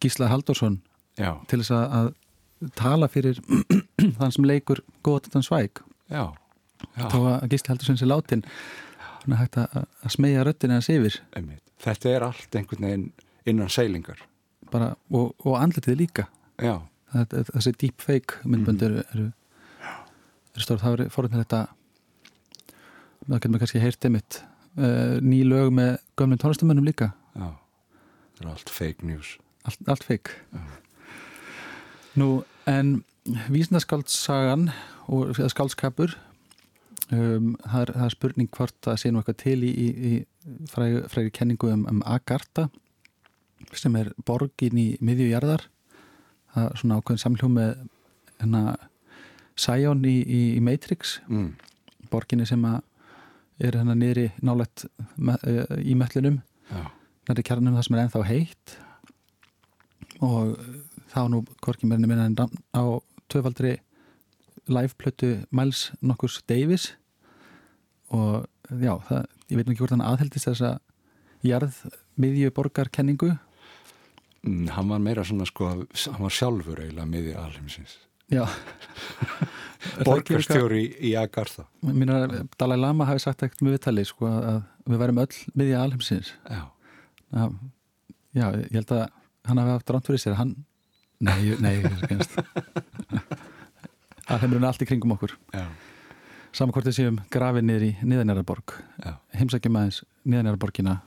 Gísla 0.00 0.28
Haldursson 0.28 0.80
já, 1.16 1.34
til 1.48 1.60
þess 1.60 1.70
að, 1.70 1.94
að 1.98 2.70
tala 2.78 3.08
fyrir 3.08 3.40
þann 4.18 4.32
sem 4.32 4.44
leikur 4.44 4.80
góðan 5.02 5.44
svæk. 5.44 5.82
Já, 6.12 6.32
já, 6.96 7.08
þó 7.08 7.18
að 7.32 7.48
Gísli 7.50 7.72
Haldursson 7.72 8.00
sé 8.00 8.08
látin 8.08 8.44
að 9.32 9.40
hægt 9.40 9.56
að, 9.62 9.86
að 10.04 10.14
smegja 10.16 10.44
röddina 10.44 10.78
hans 10.78 10.90
yfir? 10.92 11.20
Einmitt. 11.36 11.62
Þetta 11.84 12.10
er 12.10 12.26
allt 12.28 12.58
einhvern 12.58 12.86
veginn 12.86 13.06
innan 13.48 13.72
seilingar. 13.72 14.20
Bara, 14.72 14.94
og, 15.10 15.32
og 15.44 15.56
andletið 15.60 15.98
líka. 16.00 16.26
Já, 16.60 16.82
þetta, 17.12 17.44
þessi 17.52 17.72
deepfake 17.80 18.44
myndbönd 18.44 18.84
eru, 18.84 19.04
eru, 19.14 19.30
eru 20.54 20.64
stór, 20.66 20.80
það 20.82 20.98
er 21.06 21.14
fórhundin 21.14 21.42
þetta 21.42 21.64
það 23.24 23.36
getur 23.38 23.52
maður 23.52 23.64
kannski 23.64 23.82
heyrt 23.82 24.06
einmitt 24.08 24.40
uh, 24.76 25.16
ný 25.24 25.40
lög 25.48 25.72
með 25.74 25.96
gömlum 26.18 26.40
tónlistamönnum 26.40 26.88
líka. 26.88 27.12
Já. 27.34 27.48
Það 28.34 28.44
er 28.44 28.50
allt 28.52 28.72
fake 28.74 29.08
news. 29.08 29.36
Allt, 29.64 29.88
allt 29.88 30.04
fake. 30.04 30.36
Nú 32.20 32.28
en 32.70 32.98
vísnarskaldsagan 33.48 34.68
og 35.12 35.38
skaldskapur 35.52 36.16
um, 37.12 37.52
það, 37.64 37.80
er, 37.80 37.92
það 37.92 38.06
er 38.06 38.14
spurning 38.16 38.50
hvort 38.56 38.78
það 38.86 39.00
sé 39.00 39.12
nú 39.12 39.20
eitthvað 39.20 39.40
til 39.42 39.58
í, 39.66 39.72
í, 39.72 39.90
í 40.12 40.14
frægi 40.70 41.34
kenningu 41.34 41.72
um, 41.72 41.84
um 41.90 42.02
Agartha 42.06 42.68
sem 43.74 43.94
er 43.96 44.12
borgin 44.26 44.78
í 44.78 44.88
miðjujarðar 45.04 45.68
það 46.54 46.66
er 46.70 46.80
svona 46.80 46.98
ákveðin 47.00 47.22
samljóm 47.22 47.56
með 47.58 47.70
hérna 48.40 48.64
Sion 49.54 50.02
í, 50.06 50.16
í, 50.22 50.42
í 50.58 50.60
Matrix. 50.64 51.18
Mm. 51.30 51.54
borginni 52.10 52.46
sem 52.46 52.62
að 52.68 52.82
er 53.62 53.78
hérna 53.78 53.94
niðri 53.98 54.28
nálægt 54.42 54.84
me, 55.16 55.34
uh, 55.34 55.78
í 55.78 55.94
möllunum 55.98 56.40
já, 56.68 56.82
næri 57.28 57.44
kjarnum 57.46 57.76
það 57.78 57.86
sem 57.86 57.96
er 57.96 58.02
ennþá 58.04 58.22
heitt. 58.28 58.74
Og 60.22 60.54
þá 61.10 61.20
nú 61.30 61.42
hvorki 61.62 61.88
mér 61.90 62.02
minna 62.02 62.48
á 62.74 62.84
tvöfaldri 63.30 63.76
liveplötu 64.70 65.34
Miles 65.54 65.90
Nokkus 66.00 66.40
Davis. 66.48 66.92
Og 68.14 68.44
já, 68.70 68.94
það, 69.08 69.26
ég 69.50 69.58
veit 69.58 69.66
nú 69.66 69.74
ekki 69.74 69.82
hvort 69.82 69.94
hann 69.96 70.06
aðheldist 70.06 70.48
þessa 70.48 70.76
jarð 71.44 71.80
miðju 72.20 72.52
borgarkenningu. 72.54 73.34
Mm, 74.44 74.68
hann 74.76 74.90
var 74.92 75.02
meira 75.02 75.24
svona 75.24 75.46
sko 75.48 75.70
hann 75.72 76.22
var 76.22 76.34
sjálfur 76.34 76.82
eiginlega 76.84 77.08
miði 77.08 77.36
alheimsins. 77.40 77.96
Já. 78.32 78.44
Borgarstjóri 80.06 80.86
í 81.04 81.10
Agartha 81.20 81.66
Mín 81.84 82.08
að 82.08 82.38
Dalai 82.56 82.78
Lama 82.80 83.04
hafi 83.04 83.20
sagt 83.20 83.42
ekkert 83.44 83.60
með 83.60 83.74
viðtali 83.76 84.04
sko 84.08 84.30
að 84.30 84.62
við 84.88 85.02
værum 85.02 85.20
öll 85.20 85.40
miðja 85.60 85.82
alheimsins. 85.84 86.30
Já, 86.48 86.62
að, 87.36 87.58
já, 88.32 88.46
ég 88.62 88.78
held 88.78 88.94
að 88.96 89.04
hann 89.44 89.60
hafi 89.60 89.74
haft 89.74 89.92
ránt 89.92 90.08
fyrir 90.08 90.22
sér. 90.22 90.38
Hann, 90.40 90.54
nei, 91.20 91.36
nei 91.60 91.74
ég 91.76 91.84
er 91.84 92.24
kennst 94.24 94.32
alheimurinn 94.32 94.64
er 94.64 94.72
allt 94.72 94.82
í 94.82 94.86
kringum 94.88 95.12
okkur. 95.12 95.36
Já, 95.52 95.66
saman 96.52 96.72
hvort 96.72 96.86
við 96.86 96.96
séum 96.96 97.20
grafið 97.30 97.64
niður 97.66 97.86
í 97.88 97.92
niðanjaraborg 98.02 98.76
heimsækjum 99.34 99.76
aðeins 99.76 100.04
niðanjaraborgina 100.24 101.00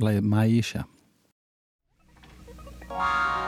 lagið 0.00 0.22
Maisha 0.24 0.86
Thank 2.88 3.45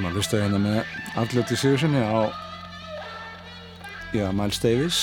erum 0.00 0.14
að 0.14 0.16
hlusta 0.16 0.38
hérna 0.40 0.58
með 0.62 0.92
Arljóti 1.20 1.56
Sigurssoni 1.60 2.00
á 2.00 2.32
já, 4.16 4.30
Miles 4.32 4.60
Davis. 4.62 5.00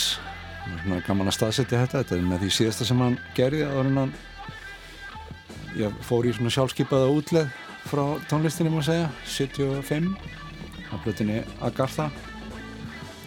Svona 0.82 1.04
gaman 1.06 1.30
að 1.30 1.36
staðsetja 1.38 1.84
þetta. 1.84 2.02
Þetta 2.02 2.16
er 2.16 2.26
með 2.26 2.42
því 2.42 2.50
síðasta 2.56 2.88
sem 2.88 3.04
hann 3.04 3.20
gerði 3.38 3.68
áður 3.68 3.92
en 3.92 4.00
hann 4.02 4.16
já, 5.78 5.92
fór 6.08 6.26
í 6.26 6.34
svona 6.34 6.54
sjálfskeipaða 6.56 7.14
útleð 7.14 7.54
frá 7.88 8.04
tónlistinni 8.32 8.74
má 8.74 8.82
segja 8.82 9.12
75 9.30 10.10
á 10.90 10.96
blutinni 11.06 11.44
Agartha. 11.62 12.10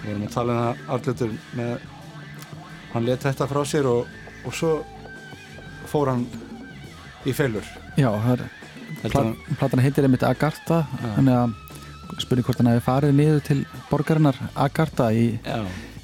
Við 0.03 0.15
erum 0.17 0.27
að 0.27 0.35
tala 0.35 0.57
um 0.57 0.63
það 0.65 0.95
Arljótur 0.97 1.37
með 1.61 1.91
hann 2.97 3.07
let 3.07 3.29
þetta 3.29 3.51
frá 3.53 3.63
sér 3.63 3.93
og, 3.93 4.17
og 4.43 4.59
svo 4.59 4.79
fór 5.93 6.17
hann 6.17 6.27
í 7.23 7.37
feilur. 7.37 7.77
Já, 7.95 8.11
það 8.11 8.41
er 8.41 8.60
Plat, 9.01 9.33
Platan 9.57 9.81
heitir 9.81 10.05
einmitt 10.05 10.27
Agartha 10.27 10.83
þannig 11.01 11.37
að 11.39 12.21
spurning 12.21 12.45
hvort 12.45 12.61
hann 12.61 12.69
hefði 12.69 12.85
farið 12.85 13.17
niður 13.17 13.43
til 13.47 13.59
borgarinnar 13.89 14.39
Agartha 14.61 15.09
í, 15.17 15.27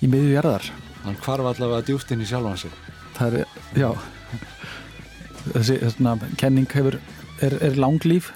í 0.00 0.08
miðjújarðar 0.08 0.70
Hann 1.06 1.18
kvarf 1.22 1.46
allavega 1.46 1.84
djúft 1.86 2.10
inn 2.10 2.22
í 2.24 2.26
sjálfan 2.26 2.58
sig. 2.58 2.72
Það 3.14 3.34
er, 3.38 3.50
já. 3.78 3.90
Þessi 5.52 5.76
svona, 5.94 6.16
kenning 6.40 6.66
hefur 6.72 6.96
er, 7.46 7.54
er 7.62 7.78
langlýf 7.78 8.32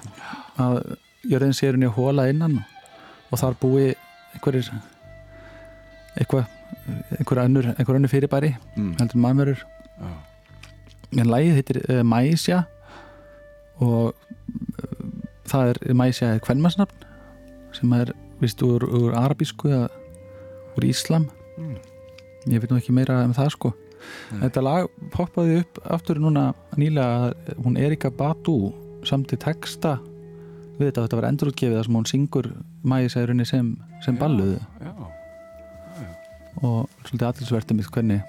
að 0.61 0.79
jörðin 1.27 1.57
sé 1.57 1.73
henni 1.73 1.91
hóla 1.91 2.29
innan 2.31 2.61
og 3.31 3.41
þar 3.41 3.59
búi 3.59 3.89
einhverjir 4.37 4.71
eitthvað 6.15 6.47
einhver 7.19 7.43
önnur, 7.43 7.73
einhver 7.75 7.99
önnur 7.99 8.13
fyrirbæri 8.13 8.53
mm. 8.77 8.93
heldur 9.01 9.23
maðurur 9.25 9.65
en 11.11 11.33
lægið 11.33 11.59
heitir 11.59 11.81
uh, 11.83 12.05
Mæsja 12.07 12.63
og 13.81 14.15
það 15.51 15.73
er 15.73 15.95
Mæsja 15.97 16.35
er 16.35 16.43
kvenmarsnafn 16.45 17.07
sem 17.77 17.93
er 17.97 18.13
vist 18.41 18.63
úr, 18.65 18.85
úr 18.85 19.15
arabísku 19.19 19.71
eða 19.71 19.89
úr 20.77 20.87
Íslam 20.89 21.29
mm. 21.59 21.77
ég 22.53 22.63
veit 22.63 22.73
nú 22.73 22.81
ekki 22.81 22.95
meira 22.97 23.23
um 23.27 23.35
það 23.37 23.55
sko 23.57 23.73
Nei. 24.33 24.47
þetta 24.47 24.65
lag 24.65 24.89
poppaði 25.13 25.61
upp 25.61 25.81
aftur 25.97 26.21
núna 26.23 26.51
nýlega 26.81 27.31
að 27.31 27.61
hún 27.65 27.77
Erika 27.81 28.11
Badu 28.11 28.73
samti 29.07 29.37
texta 29.41 29.99
við 30.79 30.89
þetta 30.89 31.05
þetta 31.05 31.21
var 31.21 31.29
endurútgefið 31.29 31.77
þar 31.77 31.89
sem 31.89 31.99
hún 31.99 32.09
syngur 32.09 32.51
Mæsjærunni 32.89 33.47
sem, 33.49 33.75
sem 34.05 34.17
balluðu 34.21 34.57
já, 34.57 34.65
já, 34.81 34.93
já. 36.01 36.11
og 36.65 36.89
svolítið 37.05 37.27
aðtilsvertið 37.29 37.81
mitt 37.81 37.93
hvernig 37.93 38.23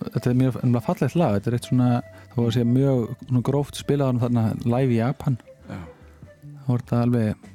þetta 0.00 0.30
er 0.30 0.40
mjög 0.40 0.82
fallegt 0.86 1.18
lag 1.18 1.36
þetta 1.36 1.50
er 1.50 1.58
eitt 1.58 1.68
svona 1.68 1.90
það 2.34 2.44
að 2.46 2.52
segja 2.56 2.68
mjög 2.70 3.40
gróft 3.46 3.80
spilaðan 3.80 4.20
þarna 4.22 4.44
live 4.64 4.94
í 4.94 5.00
Japan. 5.00 5.38
Þá 5.66 6.68
var 6.68 6.84
þetta 6.84 7.00
alveg 7.04 7.48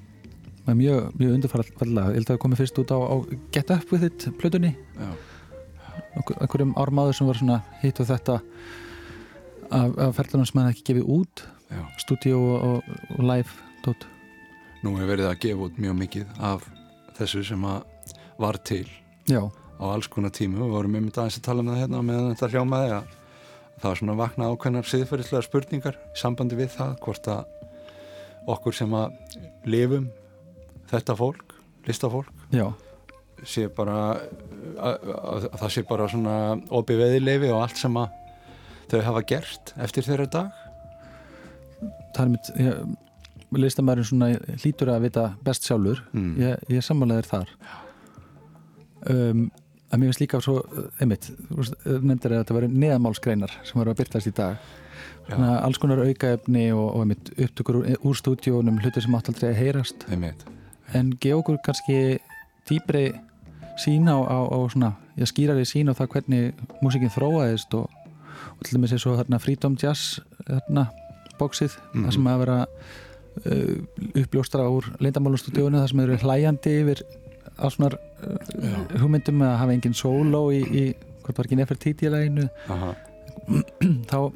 mjög, 0.73 1.11
mjög 1.19 1.35
undarfallega 1.37 2.09
ég 2.09 2.17
held 2.17 2.25
að 2.25 2.33
það 2.33 2.41
komi 2.43 2.59
fyrst 2.59 2.81
út 2.81 2.91
á, 2.91 2.99
á 2.99 3.15
Get 3.55 3.71
Up 3.71 3.91
With 3.93 4.07
It 4.07 4.27
plötunni. 4.39 4.73
Einhverjum 6.15 6.73
ármaður 6.79 7.17
sem 7.17 7.29
var 7.29 7.39
svona 7.39 7.59
hitt 7.81 7.99
og 8.01 8.09
þetta 8.09 8.39
af, 9.69 9.97
af 9.97 10.15
ferðunum 10.17 10.47
sem 10.49 10.61
hann 10.61 10.71
ekki 10.71 10.87
gefið 10.91 11.11
út. 11.17 11.45
Stúdíu 12.01 12.37
og, 12.37 12.85
og, 12.85 13.19
live 13.19 13.83
dot. 13.85 14.07
Nú 14.83 14.95
hefur 14.99 15.15
verið 15.15 15.29
að 15.31 15.39
gefa 15.43 15.67
út 15.67 15.77
mjög 15.81 15.99
mikið 16.03 16.41
af 16.51 16.65
þessu 17.17 17.43
sem 17.47 17.63
var 17.65 18.59
til 18.67 18.85
Já. 19.29 19.41
á 19.79 19.85
alls 19.87 20.09
konar 20.11 20.33
tímu 20.35 20.59
og 20.59 20.67
við 20.67 20.75
vorum 20.75 20.97
um 20.99 21.07
þetta 21.07 21.23
aðeins 21.23 21.39
að 21.39 21.45
tala 21.47 21.63
um 21.63 21.71
það 21.71 21.81
hérna 21.81 22.01
meðan 22.05 22.33
þetta 22.33 22.51
hljómaði 22.53 22.91
að 22.97 23.13
það 23.81 23.89
var 23.89 23.99
svona 23.99 24.17
vakna 24.19 24.49
ákveðnar 24.51 24.89
siðferðislega 24.89 25.45
spurningar 25.45 25.99
í 25.99 26.19
sambandi 26.19 26.57
við 26.59 26.73
það 26.77 26.97
hvort 27.05 27.29
að 27.31 27.53
okkur 28.55 28.77
sem 28.77 28.93
að 28.95 29.15
lifum 29.65 30.09
þetta 30.91 31.15
fólk, 31.17 31.55
listafólk 31.87 32.29
Já. 32.53 32.67
sé 33.43 33.65
bara 33.73 33.95
að, 34.13 34.19
að, 34.77 35.47
að 35.49 35.57
það 35.63 35.73
sé 35.75 35.85
bara 35.89 36.11
svona 36.11 36.35
opið 36.81 37.01
veðilefi 37.03 37.49
og 37.53 37.63
allt 37.63 37.81
sem 37.81 37.97
að 38.01 38.21
þau 38.91 39.01
hafa 39.09 39.25
gert 39.33 39.73
eftir 39.81 40.07
þeirra 40.07 40.29
dag 40.37 40.61
Það 42.15 42.21
er 42.23 42.29
mitt 42.31 43.01
listamærin 43.59 44.07
svona 44.07 44.29
hlítur 44.61 44.91
að 44.93 45.05
vita 45.07 45.25
best 45.45 45.67
sjálfur 45.67 46.01
mm. 46.15 46.31
ég, 46.41 46.63
ég 46.77 46.85
sammálaðir 46.85 47.27
þar 47.29 47.51
um, 49.11 49.45
að 49.95 50.01
mér 50.01 50.11
finnst 50.11 50.23
líka 50.23 50.41
svo, 50.43 50.57
einmitt 50.99 51.29
nefndir 51.55 52.35
að 52.35 52.41
þetta 52.41 52.57
verður 52.57 52.79
neðamálskreinar 52.83 53.53
sem 53.63 53.79
verður 53.79 53.93
að 53.93 54.01
byrtast 54.01 54.31
í 54.31 54.33
dag 54.35 54.73
svona 55.25 55.51
alls 55.65 55.79
konar 55.81 56.03
aukaefni 56.05 56.67
og, 56.75 56.85
og 56.85 57.05
einmitt 57.05 57.31
upptökur 57.33 57.79
úr, 57.81 57.87
úr 58.05 58.17
stúdíónum 58.19 58.79
hlutir 58.81 59.05
sem 59.05 59.15
átt 59.17 59.31
aldrei 59.31 59.51
að 59.51 59.61
heyrast 59.61 60.05
einmitt. 60.11 60.45
en 60.93 61.13
gefa 61.21 61.39
okkur 61.41 61.61
kannski 61.65 62.19
dýbri 62.69 63.07
sín 63.81 64.07
á, 64.07 64.17
á, 64.21 64.39
á 64.45 64.57
svona, 64.71 64.93
já 65.17 65.27
skýrari 65.29 65.65
sín 65.67 65.89
á 65.91 65.97
það 65.97 66.11
hvernig 66.15 66.67
músikinn 66.83 67.13
þróaðist 67.13 67.73
og, 67.77 67.89
og 68.55 68.61
til 68.63 68.77
dæmis 68.77 68.93
er 68.95 69.01
svo 69.01 69.15
þarna 69.17 69.41
Freedom 69.41 69.77
Jazz 69.81 70.21
þarna 70.45 70.87
bóksið 71.39 71.75
mm 71.75 71.81
-hmm. 71.81 72.05
það 72.05 72.13
sem 72.13 72.27
að 72.27 72.39
vera 72.43 72.59
uh, 73.45 74.21
uppljóstra 74.23 74.69
úr 74.69 74.91
leindamálustúdíónu 74.99 75.81
það 75.81 75.89
sem 75.91 75.99
eru 76.05 76.17
hlæjandi 76.23 76.75
yfir 76.81 77.03
á 77.55 77.65
svona 77.71 77.91
uh, 77.95 77.99
hugmyndum 79.01 79.43
að 79.45 79.57
hafa 79.61 79.75
engin 79.75 79.97
solo 79.97 80.47
í, 80.53 80.61
í 80.63 80.83
hvort 81.23 81.37
var 81.39 81.47
ekki 81.47 81.59
Nefertiti-læginu 81.59 82.47
þá 84.11 84.19
uh, 84.19 84.31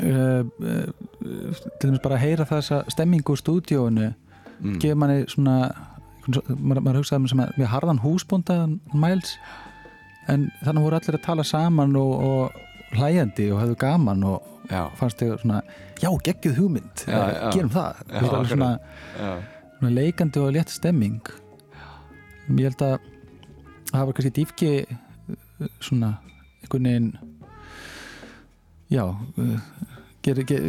uh, 0.00 0.88
til 1.20 1.86
dæmis 1.86 2.02
bara 2.02 2.16
að 2.18 2.24
heyra 2.24 2.48
þessa 2.48 2.82
stemmingu 2.92 3.34
úr 3.34 3.40
stúdíónu 3.40 4.10
mm. 4.10 4.78
gefur 4.82 5.00
manni 5.00 5.24
svona 5.30 5.56
maður, 6.30 6.82
maður 6.84 7.00
hugsaði 7.00 7.32
sem 7.32 7.42
að 7.44 7.52
við 7.58 7.70
harðan 7.72 8.02
húsbúndaðan 8.04 8.78
mæls. 8.92 9.34
En 10.30 10.48
þannig 10.62 10.86
voru 10.86 10.98
allir 10.98 11.18
að 11.18 11.26
tala 11.26 11.46
saman 11.46 11.96
og, 11.98 12.12
og 12.22 12.96
hlæjandi 12.96 13.48
og 13.54 13.62
hefðu 13.62 13.78
gaman 13.80 14.26
og 14.28 14.50
já. 14.70 14.82
fannst 14.98 15.22
þau 15.22 15.38
svona 15.40 15.60
já, 16.00 16.10
geggið 16.28 16.58
hugmynd, 16.58 17.04
já, 17.06 17.20
já. 17.34 17.46
gerum 17.56 17.72
það. 17.74 18.02
Svona, 18.52 18.70
svona 19.78 19.94
leikandi 19.96 20.42
og 20.42 20.52
létt 20.54 20.74
stemming 20.74 21.32
ég 22.58 22.70
held 22.70 22.84
að 22.86 22.96
það 23.90 24.06
var 24.06 24.16
kannski 24.16 24.34
dýfki 24.38 24.70
svona 25.82 26.14
einhvern 26.62 26.88
veginn 26.88 27.10
já 28.90 29.04
ger, 30.24 30.40
ger, 30.48 30.64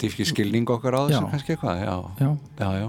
dýfki 0.00 0.28
skilning 0.28 0.70
okkar 0.70 0.96
á 0.96 1.00
þessu 1.08 1.26
kannski 1.32 1.56
eitthvað 1.56 1.82
já, 1.84 1.96
já, 2.20 2.70
já 2.80 2.88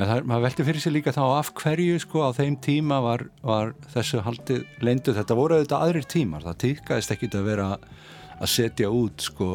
en 0.00 0.08
það, 0.08 0.22
maður 0.30 0.44
veldi 0.46 0.66
fyrir 0.68 0.84
sig 0.84 0.94
líka 0.94 1.14
þá 1.14 1.22
af 1.26 1.50
hverju 1.60 1.98
sko 2.00 2.22
á 2.24 2.30
þeim 2.36 2.56
tíma 2.64 3.00
var, 3.04 3.26
var 3.44 3.74
þessu 3.92 4.22
haldið 4.24 4.62
leindu 4.84 5.14
þetta 5.16 5.36
voru 5.36 5.58
auðvitað 5.58 5.84
aðrir 5.86 6.08
tímar, 6.08 6.46
það 6.46 6.60
týrkaðist 6.64 7.14
ekki 7.14 7.30
að 7.34 7.50
vera 7.50 7.68
að 8.40 8.48
setja 8.48 8.88
út 8.88 9.26
sko 9.26 9.50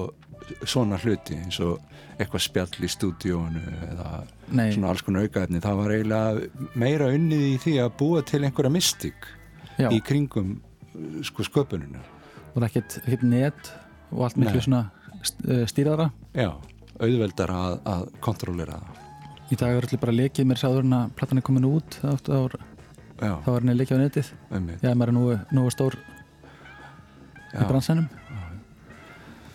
svona 0.67 0.97
hluti 1.01 1.37
eins 1.39 1.59
og 1.63 1.79
eitthvað 2.15 2.43
spjall 2.45 2.85
í 2.85 2.89
stúdíónu 2.91 3.61
eða 3.89 4.09
Nei. 4.55 4.69
svona 4.73 4.91
alls 4.93 5.03
konar 5.05 5.25
aukaðni 5.27 5.61
það 5.63 5.79
var 5.81 5.95
eiginlega 5.95 6.69
meira 6.79 7.09
unnið 7.11 7.45
í 7.49 7.55
því 7.63 7.73
að 7.83 7.95
búa 7.99 8.21
til 8.27 8.43
einhverja 8.43 8.71
mystik 8.71 9.27
Já. 9.75 9.89
í 9.91 9.99
kringum 10.05 10.59
sko 11.27 11.43
sköpuninu 11.43 11.99
og 11.99 12.55
það 12.55 12.63
er 12.63 12.69
ekkert, 12.69 12.99
ekkert 13.03 13.25
net 13.27 13.73
og 14.11 14.27
allt 14.29 14.39
miklu 14.39 14.61
Nei. 14.61 14.67
svona 14.67 14.83
eh, 15.49 15.65
stýraðara 15.67 16.09
Já, 16.37 16.51
auðveldara 16.99 17.59
að, 17.65 17.75
að 17.91 18.05
kontrollera 18.23 18.79
það. 18.79 19.01
Í 19.45 19.57
dag 19.61 19.75
er 19.75 19.85
allir 19.85 20.01
bara 20.01 20.15
lekið 20.15 20.47
mér 20.49 20.57
sáður 20.57 20.87
en 20.87 20.95
að 20.97 21.11
platan 21.19 21.41
er 21.41 21.45
komin 21.45 21.67
út 21.69 21.99
þá 22.01 22.39
er 22.41 22.55
henni 23.61 23.75
lekið 23.77 23.99
á 23.99 24.01
netið. 24.01 24.31
Já, 24.81 24.89
maður 24.97 25.11
er 25.11 25.15
nú, 25.15 25.25
nú 25.53 25.65
stór 25.71 25.97
Já. 27.53 27.61
í 27.61 27.67
bransanum 27.69 28.07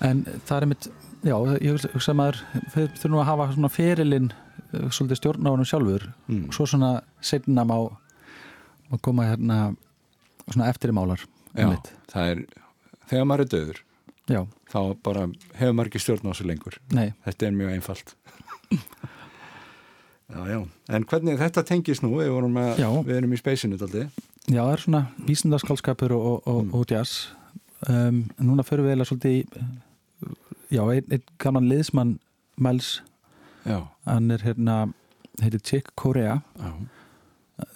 en 0.05 0.23
það 0.49 0.57
er 0.57 0.69
mitt 0.71 0.89
já, 1.27 1.35
ég 1.61 1.89
hugsa 1.95 2.15
maður 2.17 2.41
þurfum 2.75 3.19
að 3.21 3.29
hafa 3.29 3.49
svona 3.55 3.73
ferilinn 3.73 4.31
eh, 4.31 4.89
svolítið 4.89 5.21
stjórn 5.21 5.49
á 5.49 5.51
hann 5.53 5.69
sjálfur 5.69 6.07
mm. 6.31 6.47
og 6.49 6.57
svo 6.57 6.67
svona 6.71 6.93
setna 7.25 7.67
má, 7.69 7.77
má 8.91 8.97
koma 9.05 9.29
hérna 9.31 9.61
svona 10.47 10.71
eftirmálar 10.73 11.27
Já, 11.51 11.75
það 12.13 12.29
er 12.33 12.43
þegar 13.11 13.27
maður 13.27 13.45
er 13.45 13.53
döður 13.55 13.79
já. 14.31 14.41
þá 14.71 14.81
bara 15.03 15.27
hefur 15.59 15.75
maður 15.75 15.91
ekki 15.91 16.03
stjórn 16.05 16.31
á 16.31 16.33
þessu 16.33 16.47
lengur 16.47 16.79
Nei. 16.95 17.09
þetta 17.27 17.49
er 17.49 17.57
mjög 17.59 17.77
einfalt 17.77 18.15
Já, 20.31 20.45
já, 20.47 20.61
en 20.95 21.05
hvernig 21.11 21.41
þetta 21.41 21.65
tengis 21.67 22.05
nú, 22.05 22.13
við, 22.21 22.29
að, 22.31 23.01
við 23.03 23.17
erum 23.17 23.33
í 23.35 23.39
speysinu 23.41 23.75
alltaf 23.75 24.13
Já, 24.47 24.61
það 24.63 24.73
er 24.73 24.83
svona 24.85 25.01
vísindarskálskapur 25.27 26.15
og, 26.15 26.37
og, 26.47 26.61
mm. 26.63 26.75
og 26.79 26.85
jazz 26.87 27.33
um, 27.91 28.21
núna 28.39 28.63
förum 28.67 28.87
við 28.87 28.95
eða 28.95 29.09
svolítið 29.11 29.41
í 29.41 29.65
já, 30.71 30.83
einn 30.87 31.11
ein 31.11 31.23
gaman 31.39 31.69
liðsmann 31.71 32.19
Mels 32.57 33.01
hann 33.65 34.31
er 34.31 34.43
hérna 34.45 34.93
heitir 35.41 35.61
Chick 35.65 35.97
Corea. 35.97 36.41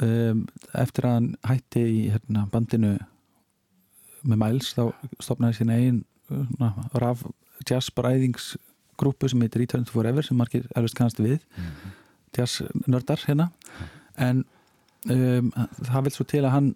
Um, 0.00 0.46
eftir 0.72 1.04
að 1.04 1.14
hann 1.14 1.26
hætti 1.44 1.82
í 1.84 1.98
hérna, 2.14 2.46
bandinu 2.52 2.94
með 4.24 4.40
Mels 4.40 4.70
þá 4.72 4.94
stopnaði 5.20 5.58
sín 5.58 5.72
einn 5.74 5.98
raf 6.96 7.26
jazz 7.68 7.90
bræðings 7.92 8.54
grúpu 8.96 9.28
sem 9.28 9.42
heitir 9.44 9.60
Return 9.60 9.84
to 9.84 9.92
Forever 9.92 10.24
sem 10.24 10.38
margir 10.40 10.64
erfist 10.72 10.96
kannast 10.96 11.20
við. 11.20 11.44
Mm 11.56 11.64
-hmm. 11.64 11.92
jazz 12.36 12.62
nördar 12.86 13.20
hérna 13.26 13.50
en 14.16 14.44
um, 15.10 15.52
það 15.82 16.02
vil 16.02 16.12
svo 16.12 16.24
til 16.24 16.44
að 16.44 16.50
hann 16.50 16.74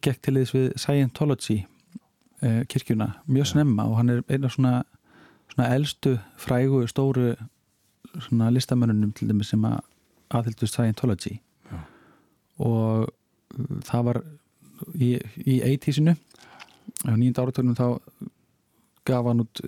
gekk 0.00 0.22
til 0.22 0.34
þess 0.34 0.54
við 0.54 0.72
Scientology 0.76 1.66
uh, 2.42 2.62
kirkjuna 2.68 3.12
mjög 3.26 3.46
snemma 3.46 3.84
og 3.84 3.96
hann 3.96 4.10
er 4.10 4.22
eina 4.28 4.48
svona, 4.48 4.84
svona 5.54 5.70
eldstu 5.74 6.16
frægu 6.38 6.86
stóru 6.90 7.34
svona 8.18 8.50
listamörnunum 8.50 9.12
til 9.12 9.28
dæmis 9.30 9.52
sem 9.52 9.64
að 9.64 9.78
aðhildu 10.30 10.66
Scientology 10.66 11.38
Já. 11.70 11.78
og 12.58 13.10
það 13.86 14.04
var 14.08 14.20
í, 14.94 15.14
í 15.46 15.60
80'sinu 15.66 16.14
á 17.06 17.12
nýjunda 17.14 17.44
áratögnum 17.44 17.78
þá 17.78 17.86
gaf 19.08 19.26
hann 19.26 19.44
út 19.44 19.62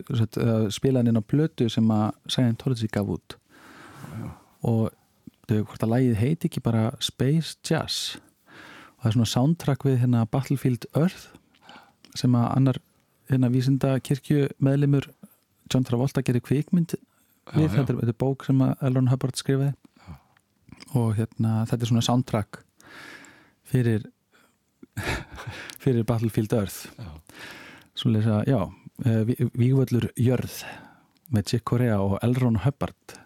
spilaðin 0.74 1.12
inn 1.12 1.22
á 1.22 1.28
blötu 1.32 1.68
sem 1.72 1.88
að 1.90 2.10
Scientology 2.28 2.90
gaf 2.92 3.14
út 3.16 3.38
Já. 3.38 4.28
og 4.62 4.90
þau 5.48 5.62
hvort 5.66 5.86
að 5.86 5.94
lægið 5.94 6.20
heiti 6.20 6.50
ekki 6.50 6.64
bara 6.64 6.90
Space 7.02 7.58
Jazz 7.66 8.16
og 8.16 9.04
það 9.04 9.10
er 9.10 9.16
svona 9.16 9.32
soundtrack 9.34 9.86
við 9.86 10.00
hérna 10.04 10.26
Battlefield 10.30 10.86
Earth 10.94 11.32
sem 12.18 12.34
að 12.38 12.48
annar 12.56 12.78
hérna 13.30 13.50
vísinda 13.52 13.96
kirkju 14.04 14.46
meðlimur 14.62 15.08
John 15.72 15.86
Travolta 15.88 16.22
gerir 16.24 16.44
kvikmynd 16.44 16.96
við, 16.96 17.64
já, 17.64 17.72
þetta, 17.76 17.86
er, 17.94 18.00
þetta 18.02 18.12
er 18.12 18.20
bók 18.20 18.44
sem 18.46 18.60
að 18.64 18.84
Elron 18.88 19.10
Hubbard 19.12 19.40
skrifaði. 19.40 19.72
Já. 20.02 20.12
og 20.98 21.14
hérna 21.16 21.62
þetta 21.70 21.86
er 21.86 21.90
svona 21.92 22.04
soundtrack 22.06 22.60
fyrir 23.72 24.06
fyrir 25.82 26.04
Battlefield 26.04 26.52
Earth. 26.52 26.92
Svona 27.96 28.18
lesa, 28.18 28.42
já 28.48 28.60
eh, 29.04 29.48
Vígvöldur 29.56 30.10
Jörð 30.16 30.62
með 31.32 31.48
Chick 31.48 31.64
Corea 31.68 32.00
og 32.04 32.18
Elron 32.22 32.60
Hubbard. 32.66 33.16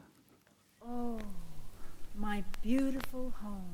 Oh, 0.86 1.18
my 2.14 2.44
beautiful 2.62 3.32
home 3.42 3.65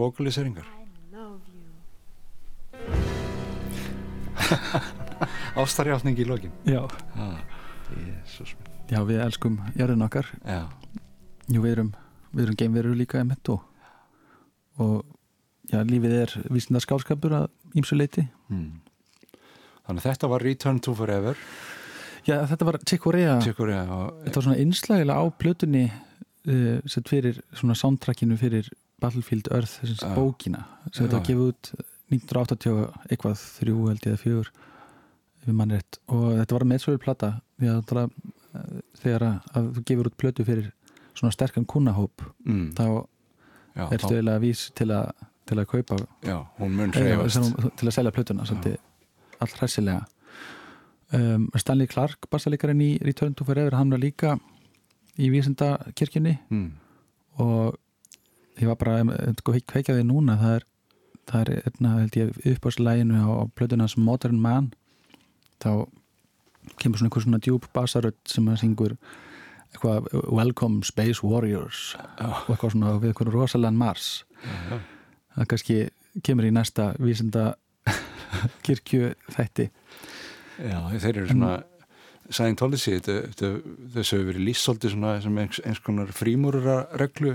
vokaliseringar 0.00 0.68
Ástarjáfning 5.60 6.18
í 6.18 6.26
lokin. 6.26 6.52
Já. 6.66 6.82
Ah, 7.18 7.38
Já, 8.90 9.00
við 9.06 9.20
elskum 9.22 9.58
jörðin 9.78 10.04
okkar. 10.06 10.28
Já. 10.42 10.66
Jú, 11.50 11.62
við 11.62 11.72
erum, 11.74 11.90
við 12.34 12.44
erum 12.46 12.58
geimverur 12.58 12.96
líka 12.98 13.20
emitt 13.22 13.50
og, 13.52 13.64
og 14.82 15.04
já, 15.70 15.82
lífið 15.86 16.16
er 16.20 16.36
vísindar 16.50 16.84
skálskapur 16.84 17.34
að 17.42 17.48
ímsu 17.78 17.98
leiti 17.98 18.24
hmm. 18.50 18.80
Þannig 19.86 20.04
að 20.04 20.06
þetta 20.06 20.30
var 20.30 20.44
Return 20.46 20.78
to 20.84 20.94
Forever. 20.94 21.38
Já, 22.26 22.36
þetta 22.46 22.66
var 22.68 22.76
Corea. 23.02 23.82
Og, 23.90 24.20
Þetta 24.26 24.36
var 24.36 24.44
svona 24.46 24.60
einslægilega 24.62 25.18
á 25.18 25.24
plötunni 25.34 25.84
uh, 25.90 26.76
sett 26.86 27.10
fyrir 27.10 27.40
svona 27.58 27.74
soundtrackinu 27.78 28.36
fyrir 28.38 28.68
Battlefield 29.00 29.50
Earth, 29.54 29.78
þessins 29.80 30.04
uh, 30.06 30.12
bókina 30.16 30.64
sem 30.90 31.04
þetta 31.04 31.18
var 31.18 31.26
gefið 31.28 31.46
út 31.46 31.72
1980 32.10 32.82
eitthvað 33.08 33.46
þrjú 33.60 33.86
held 33.86 34.04
ég 34.04 34.12
eða 34.12 34.22
fjögur 34.24 34.52
við 35.46 35.56
mann 35.56 35.72
rétt. 35.72 36.00
Og 36.12 36.26
þetta 36.40 36.56
var 36.56 36.66
meðsverður 36.72 37.02
plata 37.04 37.30
því 37.60 37.72
að 37.72 37.80
tala, 37.88 38.04
þegar 39.00 39.26
að, 39.26 39.50
að 39.56 39.72
þú 39.76 39.84
gefur 39.90 40.10
út 40.10 40.20
plötu 40.20 40.46
fyrir 40.48 40.70
svona 41.14 41.34
sterkan 41.34 41.66
kunnahóp 41.68 42.24
mm. 42.46 42.70
þá 42.78 42.84
Já, 43.70 43.84
ertu 43.94 44.14
eiginlega 44.16 44.42
vís 44.42 44.64
til 44.74 44.90
að 44.94 45.10
til 45.50 45.58
að 45.58 45.68
kaupa 45.70 45.98
Já, 46.26 46.38
til 46.58 47.88
að 47.88 47.94
selja 47.94 48.14
plötuna 48.14 48.46
allt 49.40 49.56
hræsilega 49.58 50.04
um, 51.16 51.48
Stanley 51.58 51.90
Clark 51.90 52.28
bassalikarinn 52.30 52.82
í 52.84 52.90
Return 53.02 53.34
to 53.34 53.46
Forever 53.48 53.78
hann 53.78 53.92
var 53.94 54.02
líka 54.02 54.36
í 55.20 55.30
vísendakirkjunni 55.32 56.36
mm. 56.50 56.68
og 57.42 57.78
ég 58.58 58.66
var 58.70 58.76
bara 58.80 58.98
sko, 59.38 59.54
kveikjaði 59.70 60.04
núna 60.08 60.36
það 60.40 60.54
er, 60.58 60.66
það 61.30 61.40
er 61.40 61.62
einna, 61.70 61.94
held 62.00 62.16
ég, 62.18 62.30
uppáðslæginu 62.56 63.20
á 63.22 63.46
plötunans 63.54 63.96
Modern 64.00 64.40
Man 64.42 64.72
þá 65.62 65.86
kemur 66.80 66.98
svona 67.00 67.08
einhver 67.10 67.24
svona 67.24 67.40
djúb 67.44 67.66
basarödd 67.74 68.18
sem 68.28 68.48
að 68.52 68.60
syngur 68.64 68.96
eitthvað 69.70 70.08
Welcome 70.34 70.82
Space 70.84 71.22
Warriors 71.22 71.94
Já. 71.94 72.26
og 72.26 72.50
eitthvað 72.56 72.74
svona 72.74 72.94
við 72.98 73.12
eitthvað 73.12 73.32
rosalega 73.36 73.76
Mars 73.78 74.08
Já. 74.42 74.80
það 75.38 75.48
kannski 75.54 75.78
kemur 76.26 76.48
í 76.48 76.52
næsta 76.56 76.90
vísinda 76.98 77.52
kirkju 78.66 79.12
þætti 79.36 79.68
Já, 80.60 80.78
þeir 81.00 81.14
eru 81.22 81.28
svona 81.30 81.52
Scientology, 82.30 82.92
þetta- 83.00 83.30
þetta- 83.32 83.76
þessu 83.96 84.18
hefur 84.20 84.26
verið 84.28 84.44
lýst 84.46 84.62
svolítið 84.66 84.92
svona 84.94 85.14
eins, 85.66 85.80
konar 85.82 86.12
frímúrura 86.14 86.76
reglu 87.00 87.32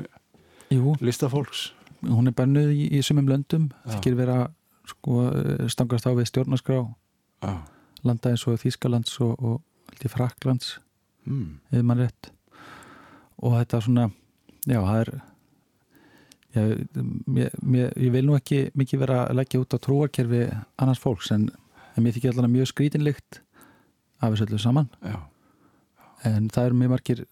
Jú, 0.73 0.95
listafólks 1.01 1.69
hún 2.13 2.29
er 2.29 2.35
bannuð 2.35 2.73
í, 2.73 2.87
í 2.97 3.01
sumum 3.05 3.29
löndum. 3.29 3.69
Þykir 3.87 4.17
vera 4.19 4.37
sko, 4.89 5.29
stangast 5.71 6.07
á 6.07 6.11
við 6.17 6.29
stjórnarskrá. 6.29 6.81
Já, 7.45 7.53
landa 8.05 8.31
eins 8.31 8.45
og 8.49 8.59
Þýskalands 8.61 9.17
og, 9.25 9.35
og 9.39 10.09
Fraklands 10.11 10.75
mm. 11.25 11.61
eða 11.73 11.85
mann 11.87 12.03
rétt. 12.03 12.31
Og 13.41 13.57
þetta 13.57 13.81
svona 13.83 14.09
já, 14.65 14.79
það 14.79 14.99
er 14.99 15.11
já, 16.55 16.65
mér, 17.25 17.55
mér, 17.61 17.95
ég 17.99 18.13
vil 18.15 18.25
nú 18.27 18.37
ekki 18.37 18.65
mikið 18.77 19.05
vera 19.05 19.21
að 19.25 19.39
leggja 19.41 19.61
út 19.63 19.77
á 19.77 19.77
trúakerfi 19.81 20.43
annars 20.81 21.01
fólks 21.01 21.31
en, 21.35 21.49
en 21.95 22.05
mér 22.05 22.15
þykir 22.15 22.35
allan 22.35 22.53
mjög 22.53 22.71
skrítinlikt 22.73 23.41
af 24.21 24.31
þessu 24.33 24.47
öllu 24.47 24.61
saman. 24.61 24.91
Já, 25.03 25.17
en 26.29 26.49
það 26.53 26.69
eru 26.69 26.79
mjög 26.81 26.95
margir 26.95 27.25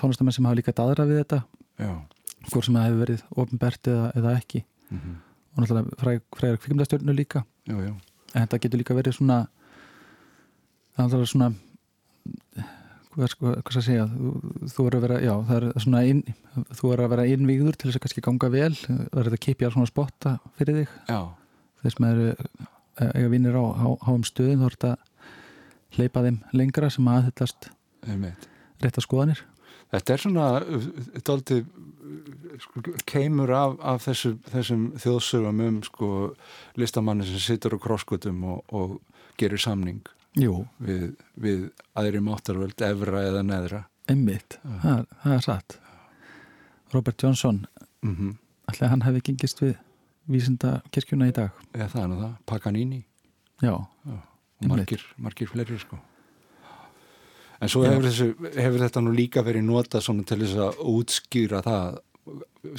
tónlistamenn 0.00 0.36
sem 0.36 0.48
hafa 0.48 0.60
líka 0.60 0.76
daðra 0.76 1.08
við 1.08 1.22
þetta. 1.24 1.44
Já 1.82 1.94
hvort 2.50 2.64
sem 2.66 2.74
það 2.76 2.86
hefur 2.88 3.02
verið 3.04 3.22
ofnbært 3.44 3.88
eða, 3.94 4.10
eða 4.20 4.34
ekki. 4.40 4.64
Mm 4.90 5.14
og 5.54 5.62
náttúrulega 5.62 5.96
fræg, 6.02 6.22
frægar 6.34 6.56
kvikmdastjörnu 6.58 7.12
líka. 7.14 7.44
Já, 7.70 7.76
já, 7.78 7.92
en 8.34 8.42
þetta 8.42 8.58
getur 8.64 8.80
líka 8.80 8.94
verið 8.98 9.14
svona 9.14 9.36
það 10.96 10.98
er 10.98 11.04
náttúrulega 11.04 11.30
svona 11.30 11.48
hvað, 13.14 13.28
sko, 13.30 13.52
hvað 13.52 13.68
skal 13.68 13.78
ég 13.78 13.86
segja? 13.86 14.06
Þú, 14.10 14.32
þú 14.74 14.86
er 14.88 14.96
að 14.98 15.04
vera, 15.06 15.18
já, 15.22 15.32
það 15.46 15.56
er 15.68 15.84
svona 15.84 16.00
inn, 16.10 16.22
þú 16.80 16.90
er 16.96 17.02
að 17.04 17.12
vera 17.14 17.26
innvíður 17.30 17.78
til 17.78 17.86
þess 17.90 18.00
að 18.00 18.04
kannski 18.08 18.24
ganga 18.26 18.50
vel 18.56 18.72
það 18.80 19.20
er 19.22 19.30
að 19.30 19.38
kipja 19.46 19.70
svona 19.76 19.90
spotta 19.92 20.34
fyrir 20.58 20.80
þig. 20.80 20.96
Já, 21.12 21.20
þess 21.84 22.00
með 22.02 22.16
eru 22.16 22.26
eh, 22.34 23.14
eiga 23.14 23.30
vinnir 23.36 23.54
á 23.60 23.64
há- 23.78 24.02
háum 24.08 24.26
stöðum 24.26 24.64
þá 24.64 24.66
er 24.72 24.76
þetta 24.76 24.92
að 24.96 25.98
hleypa 26.00 26.24
þeim 26.26 26.40
lengra 26.58 26.90
sem 26.90 27.12
aðhyllast 27.14 27.70
einmitt. 28.10 28.48
rétta 28.82 29.06
skoðanir 29.06 29.44
Þetta 29.94 30.14
er 30.14 30.22
svona 30.22 30.46
dálítið 31.22 31.66
sko, 32.64 32.82
keimur 33.06 33.52
af, 33.54 33.76
af 33.78 34.02
þessu, 34.08 34.34
þessum 34.50 34.84
þjóðsögum 35.02 35.62
um 35.68 35.80
sko, 35.86 36.08
listamanni 36.80 37.26
sem 37.28 37.42
situr 37.42 37.76
á 37.78 37.84
krosskutum 37.84 38.42
og, 38.50 38.74
og 38.74 38.96
gerir 39.40 39.62
samning 39.62 40.02
við, 40.34 41.12
við 41.38 41.66
aðri 41.94 42.22
máttarvöld, 42.26 42.82
evra 42.82 43.22
eða 43.28 43.44
neðra. 43.46 43.84
Einmitt, 44.10 44.58
það, 44.82 45.04
það 45.22 45.36
er 45.36 45.44
satt. 45.46 45.76
Robert 46.94 47.22
Johnson 47.22 47.64
mm 48.02 48.16
-hmm. 48.16 48.32
ætlaði 48.70 48.90
hann 48.90 49.06
hefði 49.06 49.22
gengist 49.28 49.62
við 49.62 49.76
vísinda 50.26 50.80
kirkjuna 50.90 51.30
í 51.30 51.36
dag? 51.36 51.50
Eða 51.72 51.88
það 51.88 52.02
er 52.04 52.18
það, 52.24 52.34
Paganini. 52.46 53.04
Já, 53.62 53.74
og 53.74 53.86
Einmitt. 54.10 54.68
margir, 54.68 55.06
margir 55.16 55.48
fleiri 55.48 55.78
sko 55.78 55.98
en 57.64 57.72
svo 57.72 57.84
hefur, 57.86 58.06
þessu, 58.08 58.28
hefur 58.58 58.82
þetta 58.84 59.02
nú 59.04 59.14
líka 59.16 59.42
verið 59.46 59.64
svona 60.04 60.24
til 60.28 60.40
þess 60.42 60.60
að 60.66 60.82
útskýra 60.94 61.62
það 61.64 61.98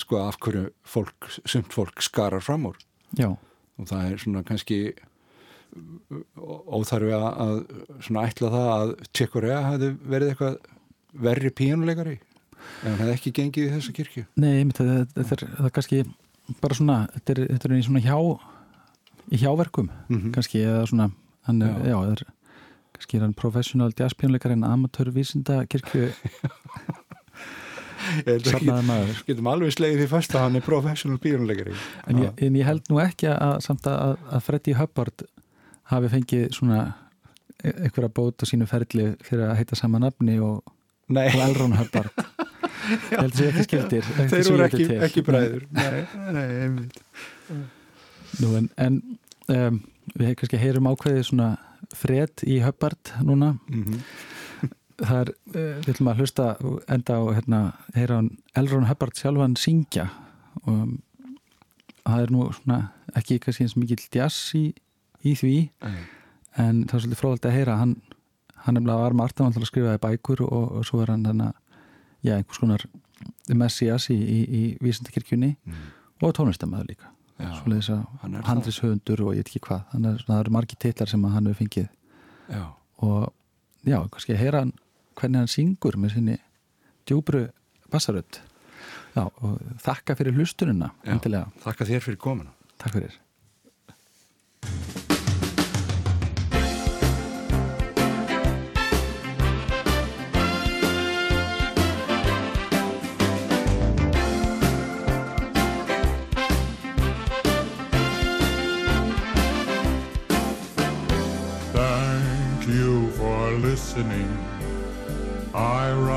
sko 0.01 0.21
af 0.25 0.37
hverju 0.41 0.69
fólk, 0.89 1.27
sumt 1.45 1.73
fólk 1.75 2.01
skarar 2.01 2.41
fram 2.41 2.65
úr 2.71 2.77
já, 3.17 3.29
og 3.29 3.85
það 3.89 4.07
er 4.13 4.21
svona 4.23 4.41
kannski 4.47 4.79
óþarfi 6.35 7.11
að, 7.17 7.57
svona 8.05 8.23
ætla 8.29 8.51
það 8.53 8.69
að 8.75 8.93
Tjekkorea 9.15 9.59
hefði 9.69 9.89
verið 10.13 10.31
eitthvað 10.33 10.55
verri 11.25 11.51
pínuleikari 11.55 12.15
en 12.15 12.95
hann 12.95 13.01
hefði 13.03 13.15
ekki 13.17 13.33
gengið 13.39 13.67
í 13.67 13.73
þessa 13.75 13.95
kirkju 13.99 14.23
Nei, 14.41 14.63
það, 14.75 14.91
þetta 15.17 15.35
er, 15.37 15.43
það 15.59 15.69
er 15.69 15.75
kannski 15.77 16.01
bara 16.61 16.77
svona, 16.77 16.97
þetta 17.17 17.35
er, 17.35 17.41
þetta 17.53 17.69
er 17.69 17.75
í 17.77 17.83
svona 17.85 18.03
hjá 18.05 18.17
í 19.35 19.39
hjáverkum, 19.41 19.87
Mhm. 20.09 20.31
kannski 20.35 20.61
eða 20.61 20.83
svona, 20.89 21.09
hann 21.47 21.61
Já. 21.61 21.71
já, 21.89 21.95
það 21.97 22.11
er 22.15 22.23
kannski 22.95 23.19
er 23.19 23.25
hann 23.27 23.35
professional 23.37 23.93
jazzpjónleikar 23.95 24.55
en 24.55 24.65
amatörvísinda 24.67 25.61
kirkju 25.71 26.09
safnaði 28.45 28.85
maður. 28.85 29.21
getum 29.27 29.49
alveg 29.49 29.73
slegið 29.75 30.03
því 30.03 30.09
fast 30.11 30.35
að 30.35 30.45
hann 30.45 30.59
er 30.59 30.65
professional 30.65 31.21
pínuleikari 31.21 31.75
en 32.11 32.21
en 32.29 32.59
ég 32.59 32.67
held 32.67 32.91
nú 32.91 32.99
ekki 33.03 33.31
að 33.33 33.57
samt 33.65 33.87
að, 33.89 34.17
að 34.29 34.45
Freddy 34.45 34.77
Hubbard 34.79 35.25
hafi 35.91 36.11
fengið 36.13 36.47
svona 36.57 36.79
e- 37.63 37.73
einhverja 37.85 38.09
bót 38.09 38.41
á 38.41 38.45
sínu 38.49 38.67
ferli 38.69 39.11
fyrir 39.25 39.49
að 39.49 39.57
heita 39.61 39.77
sama 39.79 40.01
nafni 40.01 40.39
og, 40.41 40.63
og 41.09 41.21
Elrond 41.47 41.77
Hubbard. 41.81 42.11
Ég 42.85 43.17
held 43.17 43.33
þessi 43.33 43.45
ekki 43.49 43.63
skildir 43.65 44.07
þeir 44.29 44.47
voru 44.51 44.65
ekki, 44.67 44.85
ekki 45.07 45.21
bræður. 45.25 45.63
Nei, 45.73 46.01
nei, 46.35 46.43
einmitt. 46.65 46.99
Nú, 48.41 48.51
en, 48.59 48.67
en 48.77 48.99
um, 49.49 49.79
við 50.13 50.35
kannski 50.37 50.59
heyrum 50.61 50.89
ákveðið 50.91 51.23
svona 51.31 51.47
fred 51.95 52.43
í 52.47 52.61
Hubbard 52.65 53.13
núna. 53.25 53.55
Mm 53.69 54.01
það 54.95 55.17
er, 55.25 55.29
uh, 55.51 55.55
við 55.83 55.89
ætlum 55.91 56.07
að 56.07 56.19
hlusta 56.23 56.43
enda 56.87 57.15
á 57.19 57.23
hérna, 57.35 57.57
heyra 57.97 58.15
hann 58.21 58.29
Elrond 58.55 58.87
Hubbard 58.87 59.17
sjálfan 59.19 59.57
syngja. 59.59 60.05
Og 60.63 60.93
það 62.05 62.21
er 62.23 62.31
nú 62.31 62.45
svona 62.55 62.77
ekki 63.19 63.41
kannski 63.43 63.65
eins 63.65 63.75
mikill 63.75 64.05
jazz 64.15 64.37
í, 64.55 64.69
í 65.27 65.33
því 65.35 65.55
en 66.63 66.85
það 66.87 66.95
er 66.95 67.03
svolítið 67.03 67.19
fróðald 67.19 67.47
að 67.49 67.57
heyra 67.57 67.75
hann, 67.81 67.95
hann 68.63 68.77
nefnilega 68.77 69.01
var 69.03 69.17
með 69.19 69.27
artan 69.27 69.51
að 69.51 69.67
skrifaði 69.67 70.01
bækur 70.05 70.45
og, 70.47 70.65
og 70.79 70.87
svo 70.87 71.01
er 71.03 71.11
hann 71.11 71.27
þannig 71.27 71.51
að 71.51 71.83
já, 72.29 72.33
einhvers 72.37 72.61
konar 72.63 72.87
messias 73.51 74.07
í, 74.13 74.15
í, 74.15 74.39
í 74.47 74.63
vísendakirkjunni 74.79 75.57
Mm. 75.65 75.91
og 76.23 76.35
tónlistamæður 76.39 76.87
líka 76.93 77.11
svoleiðis 77.39 77.91
að 77.91 78.03
er 78.29 78.47
handrishöfundur 78.47 79.23
og 79.25 79.35
ég 79.35 79.43
veit 79.43 79.51
ekki 79.51 79.63
hvað. 79.67 79.83
Þannig 79.91 80.11
að 80.13 80.25
það 80.29 80.41
eru 80.43 80.55
margi 80.55 80.79
titlar 80.79 81.11
sem 81.11 81.27
hann 81.27 81.49
hefur 81.49 81.61
fengið. 81.63 81.89
Já, 82.51 82.63
og 83.07 83.21
já, 83.83 83.97
kannski 84.13 84.35
að 84.35 84.41
heyra 84.43 84.63
hann 84.63 84.73
hvernig 85.19 85.43
hann 85.43 85.51
syngur 85.51 85.99
með 85.99 86.15
sinni 86.15 86.37
djúbru 87.09 87.45
bassarödd. 87.93 88.41
Já, 89.15 89.25
og 89.25 89.59
þakka 89.83 90.17
fyrir 90.19 90.35
hlustununa 90.39 90.91
þakka 91.05 91.91
þér 91.91 92.09
fyrir 92.09 92.19
komuna. 92.21 92.55
Takk 92.81 92.99
fyrir 92.99 93.21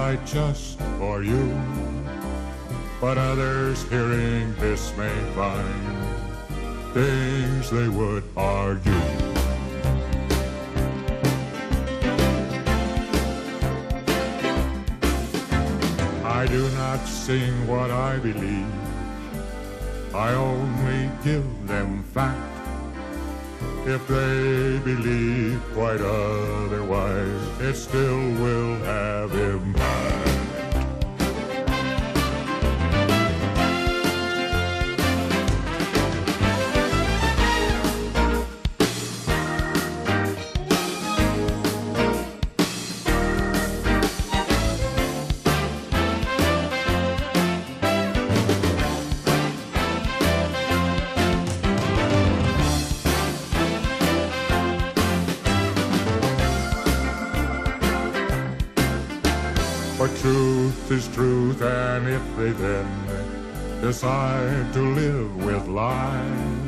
Write 0.08 0.24
just 0.24 0.80
for 0.98 1.22
you. 1.22 1.44
But 2.98 3.18
others 3.18 3.82
hearing 3.90 4.54
this 4.54 4.96
may 4.96 5.14
find 5.36 6.94
things 6.94 7.70
they 7.70 7.90
would 7.90 8.24
argue. 8.34 8.92
I 16.24 16.46
do 16.46 16.66
not 16.70 17.04
sing 17.04 17.66
what 17.66 17.90
I 17.90 18.16
believe. 18.16 18.72
I 20.14 20.32
only 20.32 21.10
give 21.22 21.44
them 21.66 22.02
fact. 22.14 22.57
If 23.90 24.06
they 24.06 24.78
believe 24.84 25.62
quite 25.72 26.02
otherwise, 26.02 27.58
it 27.58 27.74
still 27.74 28.18
will 28.34 28.76
have 28.84 29.34
impact. 29.34 30.17
Is 60.90 61.08
truth, 61.08 61.60
and 61.60 62.08
if 62.08 62.22
they 62.36 62.50
then 62.52 62.86
decide 63.80 64.72
to 64.72 64.80
live 64.80 65.44
with 65.44 65.66
lies, 65.68 66.58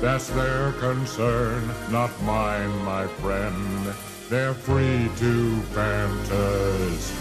That's 0.00 0.28
their 0.30 0.72
concern, 0.72 1.68
not 1.90 2.10
mine, 2.22 2.84
my 2.84 3.06
friend. 3.06 3.92
They're 4.28 4.54
free 4.54 5.10
to 5.16 5.60
fantasize. 5.74 7.18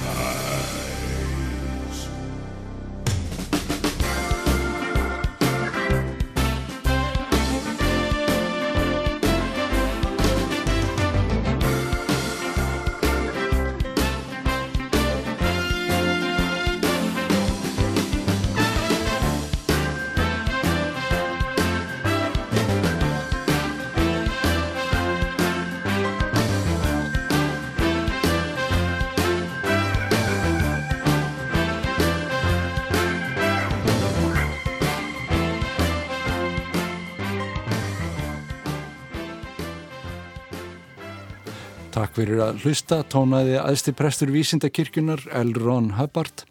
Takk 42.17 42.25
fyrir 42.25 42.39
að 42.41 42.63
hlusta, 42.65 42.97
tónaði 43.13 43.59
aðsti 43.61 43.91
prestur 43.93 44.31
vísindakirkjunar 44.33 45.19
Elron 45.37 45.91
Hubbard 45.99 46.47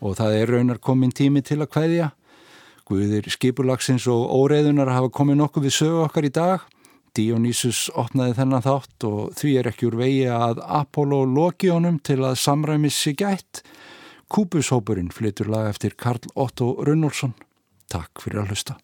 og 0.00 0.14
það 0.16 0.36
er 0.38 0.52
raunar 0.54 0.80
komin 0.80 1.12
tími 1.12 1.42
til 1.44 1.58
að 1.60 1.68
hvaðja. 1.74 2.06
Guðir 2.88 3.28
skipulagsins 3.28 4.06
og 4.08 4.24
óreiðunar 4.32 4.88
hafa 4.88 5.10
komið 5.12 5.36
nokkuð 5.42 5.66
við 5.68 5.74
sögu 5.76 6.00
okkar 6.06 6.30
í 6.30 6.32
dag. 6.32 6.64
Dionysus 7.12 7.90
opnaði 7.92 8.38
þennan 8.40 8.64
þátt 8.64 9.08
og 9.10 9.36
því 9.36 9.52
er 9.60 9.68
ekki 9.74 9.90
úr 9.90 9.98
vegi 10.00 10.24
að 10.32 10.64
Apollo 10.64 11.20
loki 11.28 11.74
honum 11.74 12.00
til 12.00 12.22
að 12.22 12.40
samræmis 12.46 12.96
sig 12.96 13.20
gætt. 13.20 13.66
Kúbushópurinn 14.32 15.12
flytur 15.12 15.52
lag 15.52 15.68
eftir 15.74 15.92
Karl 15.92 16.24
Otto 16.32 16.72
Runnolfsson. 16.80 17.36
Takk 17.92 18.24
fyrir 18.24 18.46
að 18.46 18.56
hlusta. 18.56 18.80